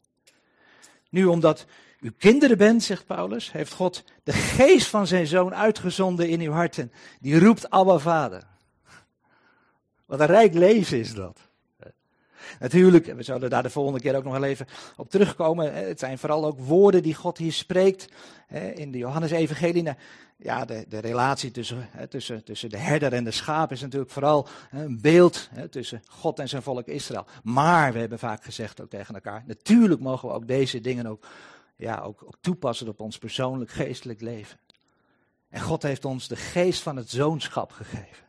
Nu, 1.10 1.24
omdat 1.24 1.66
u 2.00 2.10
kinderen 2.10 2.58
bent, 2.58 2.82
zegt 2.82 3.06
Paulus, 3.06 3.52
heeft 3.52 3.72
God 3.72 4.04
de 4.22 4.32
geest 4.32 4.86
van 4.86 5.06
zijn 5.06 5.26
zoon 5.26 5.54
uitgezonden 5.54 6.28
in 6.28 6.40
uw 6.40 6.52
harten. 6.52 6.92
Die 7.20 7.38
roept 7.38 7.70
Abba 7.70 7.98
Vader. 7.98 8.42
Wat 10.06 10.20
een 10.20 10.26
rijk 10.26 10.54
leven 10.54 10.98
is 10.98 11.14
dat. 11.14 11.38
Natuurlijk, 12.60 13.06
we 13.06 13.22
zullen 13.22 13.50
daar 13.50 13.62
de 13.62 13.70
volgende 13.70 14.00
keer 14.00 14.16
ook 14.16 14.24
nog 14.24 14.32
wel 14.32 14.44
even 14.44 14.66
op 14.96 15.10
terugkomen. 15.10 15.74
Het 15.74 15.98
zijn 15.98 16.18
vooral 16.18 16.44
ook 16.44 16.58
woorden 16.58 17.02
die 17.02 17.14
God 17.14 17.38
hier 17.38 17.52
spreekt. 17.52 18.08
In 18.74 18.92
de 18.92 18.98
Johannes-evangelie, 18.98 19.82
nou, 19.82 19.96
ja, 20.36 20.64
de, 20.64 20.84
de 20.88 20.98
relatie 20.98 21.50
tussen, 21.50 21.88
tussen, 22.08 22.44
tussen 22.44 22.68
de 22.68 22.76
herder 22.76 23.12
en 23.12 23.24
de 23.24 23.30
schaap 23.30 23.72
is 23.72 23.80
natuurlijk 23.80 24.10
vooral 24.10 24.48
een 24.70 25.00
beeld 25.00 25.48
tussen 25.70 26.02
God 26.06 26.38
en 26.38 26.48
zijn 26.48 26.62
volk 26.62 26.86
Israël. 26.86 27.26
Maar 27.42 27.92
we 27.92 27.98
hebben 27.98 28.18
vaak 28.18 28.44
gezegd 28.44 28.80
ook 28.80 28.90
tegen 28.90 29.14
elkaar, 29.14 29.42
natuurlijk 29.46 30.00
mogen 30.00 30.28
we 30.28 30.34
ook 30.34 30.46
deze 30.46 30.80
dingen 30.80 31.06
ook, 31.06 31.26
ja, 31.76 32.00
ook, 32.00 32.22
ook 32.24 32.36
toepassen 32.40 32.88
op 32.88 33.00
ons 33.00 33.18
persoonlijk 33.18 33.70
geestelijk 33.70 34.20
leven. 34.20 34.58
En 35.48 35.60
God 35.60 35.82
heeft 35.82 36.04
ons 36.04 36.28
de 36.28 36.36
geest 36.36 36.82
van 36.82 36.96
het 36.96 37.10
zoonschap 37.10 37.72
gegeven. 37.72 38.26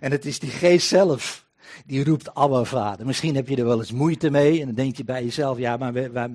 En 0.00 0.10
het 0.10 0.24
is 0.24 0.38
die 0.38 0.50
geest 0.50 0.88
zelf 0.88 1.43
die 1.86 2.04
roept 2.04 2.34
Abba 2.34 2.64
Vader. 2.64 3.06
Misschien 3.06 3.34
heb 3.34 3.48
je 3.48 3.56
er 3.56 3.64
wel 3.64 3.78
eens 3.78 3.92
moeite 3.92 4.30
mee 4.30 4.60
en 4.60 4.66
dan 4.66 4.74
denk 4.74 4.96
je 4.96 5.04
bij 5.04 5.24
jezelf, 5.24 5.58
ja, 5.58 5.76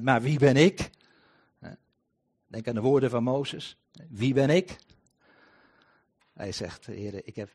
maar, 0.01 0.21
wie 0.21 0.39
ben 0.39 0.55
ik? 0.55 0.89
Denk 2.47 2.67
aan 2.67 2.73
de 2.73 2.81
woorden 2.81 3.09
van 3.09 3.23
Mozes. 3.23 3.77
Wie 4.09 4.33
ben 4.33 4.49
ik? 4.49 4.77
Hij 6.33 6.51
zegt, 6.51 6.85
Heer, 6.85 7.27
ik 7.27 7.35
heb, 7.35 7.49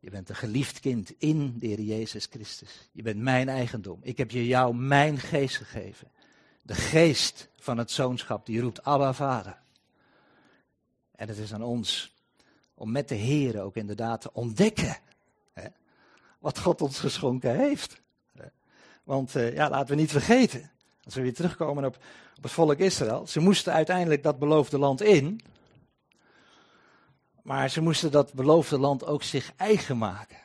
je 0.00 0.10
bent 0.10 0.28
een 0.28 0.36
geliefd 0.36 0.80
kind 0.80 1.12
in 1.18 1.58
de 1.58 1.66
Heer 1.66 1.80
Jezus 1.80 2.26
Christus. 2.30 2.88
Je 2.92 3.02
bent 3.02 3.20
mijn 3.20 3.48
eigendom. 3.48 3.98
Ik 4.02 4.18
heb 4.18 4.30
je 4.30 4.46
jou 4.46 4.74
mijn 4.74 5.18
geest 5.18 5.56
gegeven. 5.56 6.10
De 6.62 6.74
geest 6.74 7.48
van 7.56 7.78
het 7.78 7.90
zoonschap, 7.90 8.46
die 8.46 8.60
roept 8.60 8.82
Abba 8.82 9.12
Vader. 9.14 9.58
En 11.14 11.28
het 11.28 11.38
is 11.38 11.54
aan 11.54 11.62
ons 11.62 12.14
om 12.74 12.90
met 12.90 13.08
de 13.08 13.14
Heer 13.14 13.60
ook 13.60 13.76
inderdaad 13.76 14.20
te 14.20 14.32
ontdekken 14.32 14.96
wat 16.46 16.58
God 16.58 16.82
ons 16.82 16.98
geschonken 16.98 17.56
heeft. 17.56 18.00
Want 19.04 19.36
uh, 19.36 19.54
ja, 19.54 19.68
laten 19.68 19.88
we 19.88 20.00
niet 20.00 20.10
vergeten, 20.10 20.70
als 21.04 21.14
we 21.14 21.22
weer 21.22 21.34
terugkomen 21.34 21.84
op, 21.84 21.96
op 22.36 22.42
het 22.42 22.52
volk 22.52 22.78
Israël. 22.78 23.26
Ze 23.26 23.40
moesten 23.40 23.72
uiteindelijk 23.72 24.22
dat 24.22 24.38
beloofde 24.38 24.78
land 24.78 25.00
in. 25.02 25.40
Maar 27.42 27.70
ze 27.70 27.80
moesten 27.80 28.10
dat 28.10 28.32
beloofde 28.32 28.78
land 28.78 29.06
ook 29.06 29.22
zich 29.22 29.52
eigen 29.56 29.98
maken. 29.98 30.36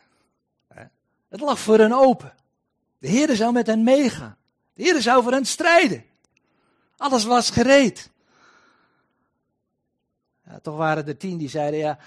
Het 1.30 1.40
lag 1.40 1.60
voor 1.60 1.78
hen 1.78 1.94
open. 1.94 2.34
De 2.98 3.08
Heer 3.08 3.36
zou 3.36 3.54
met 3.54 3.68
hen 3.68 3.84
meegaan. 3.84 4.38
De 4.74 4.84
Heer 4.84 5.02
zou 5.02 5.24
voor 5.24 5.32
hen 5.32 5.46
strijden. 5.46 6.04
Alles 6.98 7.24
was 7.24 7.50
gereed. 7.50 8.10
Ja, 10.46 10.60
toch 10.60 10.78
waren 10.78 11.08
er 11.08 11.18
tien 11.18 11.38
die 11.38 11.50
zeiden, 11.50 11.80
ja, 11.80 11.98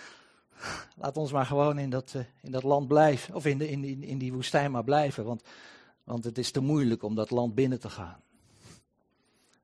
laat 0.97 1.17
ons 1.17 1.33
maar 1.33 1.47
gewoon 1.47 1.79
in 1.79 1.91
dat, 1.91 2.13
uh, 2.17 2.23
in 2.41 2.51
dat 2.51 2.63
land 2.63 2.89
blijven. 2.89 3.35
Of 3.35 3.47
in, 3.47 3.59
de, 3.59 3.69
in, 3.69 4.03
in 4.03 4.19
die 4.19 4.33
woestijn 4.33 4.71
maar 4.71 4.85
blijven, 4.85 5.25
want, 5.25 5.43
want 6.05 6.25
het 6.25 6.39
is 6.39 6.51
te 6.51 6.61
moeilijk 6.61 7.03
om 7.03 7.15
dat 7.15 7.31
land 7.31 7.55
binnen 7.55 7.81
te 7.81 7.91
gaan. 7.91 8.23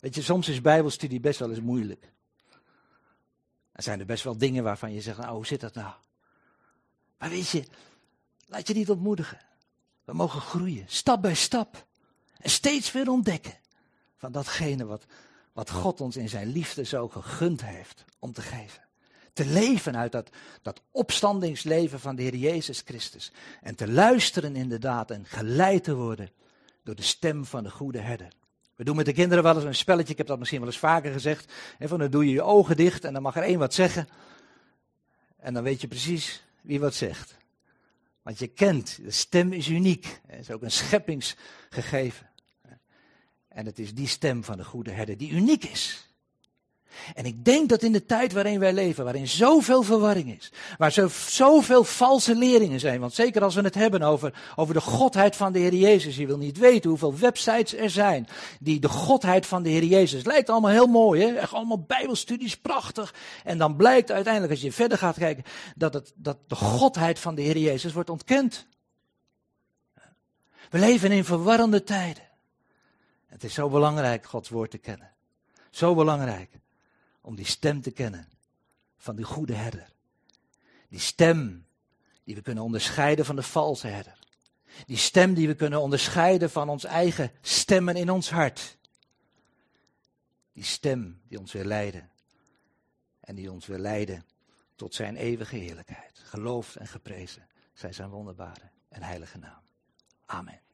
Weet 0.00 0.14
je, 0.14 0.22
soms 0.22 0.48
is 0.48 0.60
bijbelstudie 0.60 1.20
best 1.20 1.38
wel 1.38 1.50
eens 1.50 1.60
moeilijk. 1.60 2.12
Er 3.72 3.82
zijn 3.82 4.00
er 4.00 4.06
best 4.06 4.24
wel 4.24 4.38
dingen 4.38 4.64
waarvan 4.64 4.92
je 4.92 5.00
zegt, 5.00 5.18
nou 5.18 5.34
hoe 5.34 5.46
zit 5.46 5.60
dat 5.60 5.74
nou? 5.74 5.94
Maar 7.18 7.30
weet 7.30 7.48
je, 7.48 7.64
laat 8.46 8.68
je 8.68 8.74
niet 8.74 8.90
ontmoedigen. 8.90 9.38
We 10.04 10.12
mogen 10.12 10.40
groeien, 10.40 10.84
stap 10.88 11.22
bij 11.22 11.34
stap. 11.34 11.86
En 12.38 12.50
steeds 12.50 12.92
weer 12.92 13.10
ontdekken 13.10 13.58
van 14.16 14.32
datgene 14.32 14.84
wat, 14.84 15.04
wat 15.52 15.70
God 15.70 16.00
ons 16.00 16.16
in 16.16 16.28
zijn 16.28 16.48
liefde 16.48 16.84
zo 16.84 17.08
gegund 17.08 17.64
heeft 17.64 18.04
om 18.18 18.32
te 18.32 18.42
geven. 18.42 18.82
Te 19.40 19.46
leven 19.46 19.96
uit 19.96 20.12
dat, 20.12 20.30
dat 20.62 20.82
opstandingsleven 20.90 22.00
van 22.00 22.16
de 22.16 22.22
Heer 22.22 22.36
Jezus 22.36 22.82
Christus. 22.84 23.32
En 23.62 23.74
te 23.74 23.88
luisteren 23.88 24.56
inderdaad 24.56 25.10
en 25.10 25.24
geleid 25.26 25.84
te 25.84 25.94
worden 25.94 26.30
door 26.84 26.94
de 26.94 27.02
stem 27.02 27.44
van 27.44 27.62
de 27.62 27.70
goede 27.70 27.98
herder. 27.98 28.28
We 28.76 28.84
doen 28.84 28.96
met 28.96 29.06
de 29.06 29.12
kinderen 29.12 29.44
wel 29.44 29.54
eens 29.54 29.64
een 29.64 29.74
spelletje, 29.74 30.12
ik 30.12 30.18
heb 30.18 30.26
dat 30.26 30.38
misschien 30.38 30.60
wel 30.60 30.68
eens 30.68 30.78
vaker 30.78 31.12
gezegd. 31.12 31.52
Hè, 31.78 31.88
van 31.88 31.98
dan 31.98 32.10
doe 32.10 32.24
je 32.24 32.32
je 32.32 32.42
ogen 32.42 32.76
dicht 32.76 33.04
en 33.04 33.12
dan 33.12 33.22
mag 33.22 33.36
er 33.36 33.42
één 33.42 33.58
wat 33.58 33.74
zeggen. 33.74 34.08
En 35.36 35.54
dan 35.54 35.62
weet 35.62 35.80
je 35.80 35.88
precies 35.88 36.44
wie 36.60 36.80
wat 36.80 36.94
zegt. 36.94 37.36
Want 38.22 38.38
je 38.38 38.46
kent, 38.46 38.98
de 39.02 39.10
stem 39.10 39.52
is 39.52 39.68
uniek. 39.68 40.20
Het 40.26 40.40
is 40.40 40.50
ook 40.50 40.62
een 40.62 40.70
scheppingsgegeven. 40.70 42.30
En 43.48 43.66
het 43.66 43.78
is 43.78 43.94
die 43.94 44.08
stem 44.08 44.44
van 44.44 44.56
de 44.56 44.64
goede 44.64 44.90
herder 44.90 45.16
die 45.16 45.30
uniek 45.30 45.64
is. 45.64 46.09
En 47.14 47.24
ik 47.24 47.44
denk 47.44 47.68
dat 47.68 47.82
in 47.82 47.92
de 47.92 48.06
tijd 48.06 48.32
waarin 48.32 48.58
wij 48.58 48.72
leven, 48.72 49.04
waarin 49.04 49.28
zoveel 49.28 49.82
verwarring 49.82 50.36
is, 50.38 50.52
waar 50.78 50.92
zo, 50.92 51.08
zoveel 51.28 51.84
valse 51.84 52.34
leringen 52.34 52.80
zijn, 52.80 53.00
want 53.00 53.14
zeker 53.14 53.42
als 53.42 53.54
we 53.54 53.60
het 53.60 53.74
hebben 53.74 54.02
over, 54.02 54.52
over 54.56 54.74
de 54.74 54.80
godheid 54.80 55.36
van 55.36 55.52
de 55.52 55.58
Heer 55.58 55.74
Jezus, 55.74 56.16
je 56.16 56.26
wil 56.26 56.38
niet 56.38 56.58
weten 56.58 56.90
hoeveel 56.90 57.18
websites 57.18 57.74
er 57.74 57.90
zijn 57.90 58.28
die 58.60 58.80
de 58.80 58.88
godheid 58.88 59.46
van 59.46 59.62
de 59.62 59.68
Heer 59.68 59.84
Jezus, 59.84 60.24
lijkt 60.24 60.50
allemaal 60.50 60.70
heel 60.70 60.86
mooi, 60.86 61.22
hè? 61.22 61.34
echt 61.34 61.52
allemaal 61.52 61.84
bijbelstudies, 61.86 62.56
prachtig, 62.56 63.14
en 63.44 63.58
dan 63.58 63.76
blijkt 63.76 64.10
uiteindelijk 64.10 64.52
als 64.52 64.62
je 64.62 64.72
verder 64.72 64.98
gaat 64.98 65.18
kijken, 65.18 65.44
dat, 65.76 65.94
het, 65.94 66.12
dat 66.14 66.38
de 66.46 66.54
godheid 66.54 67.18
van 67.18 67.34
de 67.34 67.42
Heer 67.42 67.58
Jezus 67.58 67.92
wordt 67.92 68.10
ontkend. 68.10 68.66
We 70.70 70.78
leven 70.78 71.12
in 71.12 71.24
verwarrende 71.24 71.84
tijden. 71.84 72.22
Het 73.26 73.44
is 73.44 73.54
zo 73.54 73.68
belangrijk 73.68 74.26
Gods 74.26 74.48
woord 74.48 74.70
te 74.70 74.78
kennen. 74.78 75.10
Zo 75.70 75.94
belangrijk 75.94 76.50
om 77.20 77.36
die 77.36 77.44
stem 77.44 77.80
te 77.80 77.90
kennen 77.90 78.28
van 78.96 79.16
die 79.16 79.24
goede 79.24 79.54
herder. 79.54 79.92
Die 80.88 81.00
stem 81.00 81.66
die 82.24 82.34
we 82.34 82.42
kunnen 82.42 82.64
onderscheiden 82.64 83.24
van 83.24 83.36
de 83.36 83.42
valse 83.42 83.86
herder. 83.86 84.18
Die 84.86 84.96
stem 84.96 85.34
die 85.34 85.46
we 85.46 85.54
kunnen 85.54 85.80
onderscheiden 85.80 86.50
van 86.50 86.68
ons 86.68 86.84
eigen 86.84 87.32
stemmen 87.40 87.96
in 87.96 88.10
ons 88.10 88.30
hart. 88.30 88.76
Die 90.52 90.64
stem 90.64 91.20
die 91.28 91.38
ons 91.38 91.52
wil 91.52 91.64
leiden. 91.64 92.10
En 93.20 93.34
die 93.34 93.52
ons 93.52 93.66
wil 93.66 93.78
leiden 93.78 94.24
tot 94.76 94.94
zijn 94.94 95.16
eeuwige 95.16 95.56
heerlijkheid. 95.56 96.18
Geloofd 96.24 96.76
en 96.76 96.86
geprezen 96.86 97.48
zij 97.72 97.92
zijn 97.92 98.08
wonderbare 98.08 98.70
en 98.88 99.02
heilige 99.02 99.38
naam. 99.38 99.62
Amen. 100.26 100.60